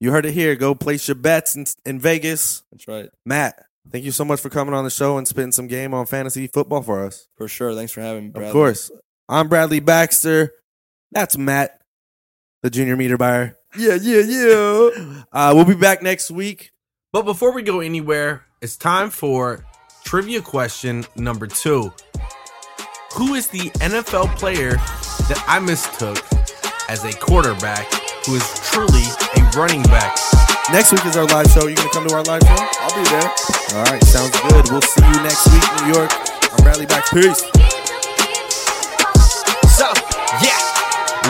You 0.00 0.10
heard 0.10 0.26
it 0.26 0.32
here. 0.32 0.56
Go 0.56 0.74
place 0.74 1.06
your 1.06 1.14
bets 1.14 1.54
in, 1.54 1.64
in 1.86 2.00
Vegas. 2.00 2.64
That's 2.72 2.88
right. 2.88 3.08
Matt, 3.24 3.66
thank 3.90 4.04
you 4.04 4.12
so 4.12 4.24
much 4.24 4.40
for 4.40 4.48
coming 4.48 4.74
on 4.74 4.84
the 4.84 4.90
show 4.90 5.18
and 5.18 5.26
spending 5.26 5.52
some 5.52 5.66
game 5.66 5.94
on 5.94 6.06
fantasy 6.06 6.46
football 6.46 6.82
for 6.82 7.04
us. 7.04 7.28
For 7.36 7.48
sure. 7.48 7.74
Thanks 7.74 7.92
for 7.92 8.00
having 8.00 8.24
me, 8.24 8.30
Bradley. 8.30 8.48
Of 8.48 8.52
course. 8.52 8.90
I'm 9.28 9.48
Bradley 9.48 9.80
Baxter. 9.80 10.52
That's 11.10 11.36
Matt, 11.36 11.80
the 12.62 12.70
junior 12.70 12.96
meter 12.96 13.16
buyer. 13.16 13.56
Yeah, 13.76 13.94
yeah, 14.00 14.20
yeah. 14.20 15.22
Uh, 15.32 15.52
we'll 15.54 15.64
be 15.64 15.74
back 15.74 16.02
next 16.02 16.30
week. 16.30 16.72
But 17.12 17.22
before 17.22 17.52
we 17.52 17.62
go 17.62 17.80
anywhere, 17.80 18.44
it's 18.60 18.76
time 18.76 19.08
for 19.08 19.64
trivia 20.04 20.42
question 20.42 21.06
number 21.16 21.46
two. 21.46 21.92
Who 23.14 23.34
is 23.34 23.48
the 23.48 23.70
NFL 23.80 24.36
player 24.36 24.72
that 24.72 25.42
I 25.46 25.58
mistook 25.58 26.18
as 26.88 27.04
a 27.04 27.12
quarterback 27.18 27.90
who 28.26 28.34
is 28.34 28.60
truly 28.70 29.04
a 29.36 29.50
running 29.56 29.82
back? 29.84 30.16
Next 30.70 30.92
week 30.92 31.04
is 31.06 31.16
our 31.16 31.26
live 31.26 31.50
show. 31.50 31.66
You 31.66 31.74
gonna 31.74 31.90
come 31.90 32.06
to 32.06 32.14
our 32.14 32.22
live 32.22 32.40
show? 32.42 32.54
I'll 32.54 32.94
be 32.94 33.02
there. 33.10 33.26
All 33.74 33.84
right, 33.90 34.02
sounds 34.04 34.30
good. 34.46 34.70
We'll 34.70 34.80
see 34.80 35.02
you 35.02 35.18
next 35.26 35.50
week, 35.50 35.64
New 35.82 35.92
York. 35.92 36.12
I'm 36.54 36.62
Bradley 36.62 36.86
back. 36.86 37.02
Peace. 37.10 37.42
So, 39.74 39.90
yeah. 40.38 40.62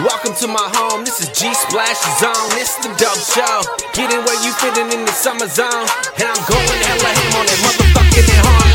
Welcome 0.05 0.35
to 0.37 0.47
my 0.49 0.68
home. 0.77 1.05
This 1.05 1.21
is 1.21 1.29
G 1.33 1.49
Splash 1.55 2.01
Zone. 2.21 2.51
This 2.61 2.77
the 2.85 2.92
dope 3.01 3.25
show. 3.25 3.64
Getting 3.95 4.21
where 4.21 4.37
you 4.45 4.53
fitting 4.61 4.92
in 4.92 5.07
the 5.07 5.12
summer 5.12 5.49
zone. 5.49 5.88
And 6.21 6.29
I'm 6.29 6.42
going 6.45 6.81
hella 6.85 7.11
ham 7.16 7.40
on 7.40 7.47
that 7.47 7.61
mother 7.64 8.72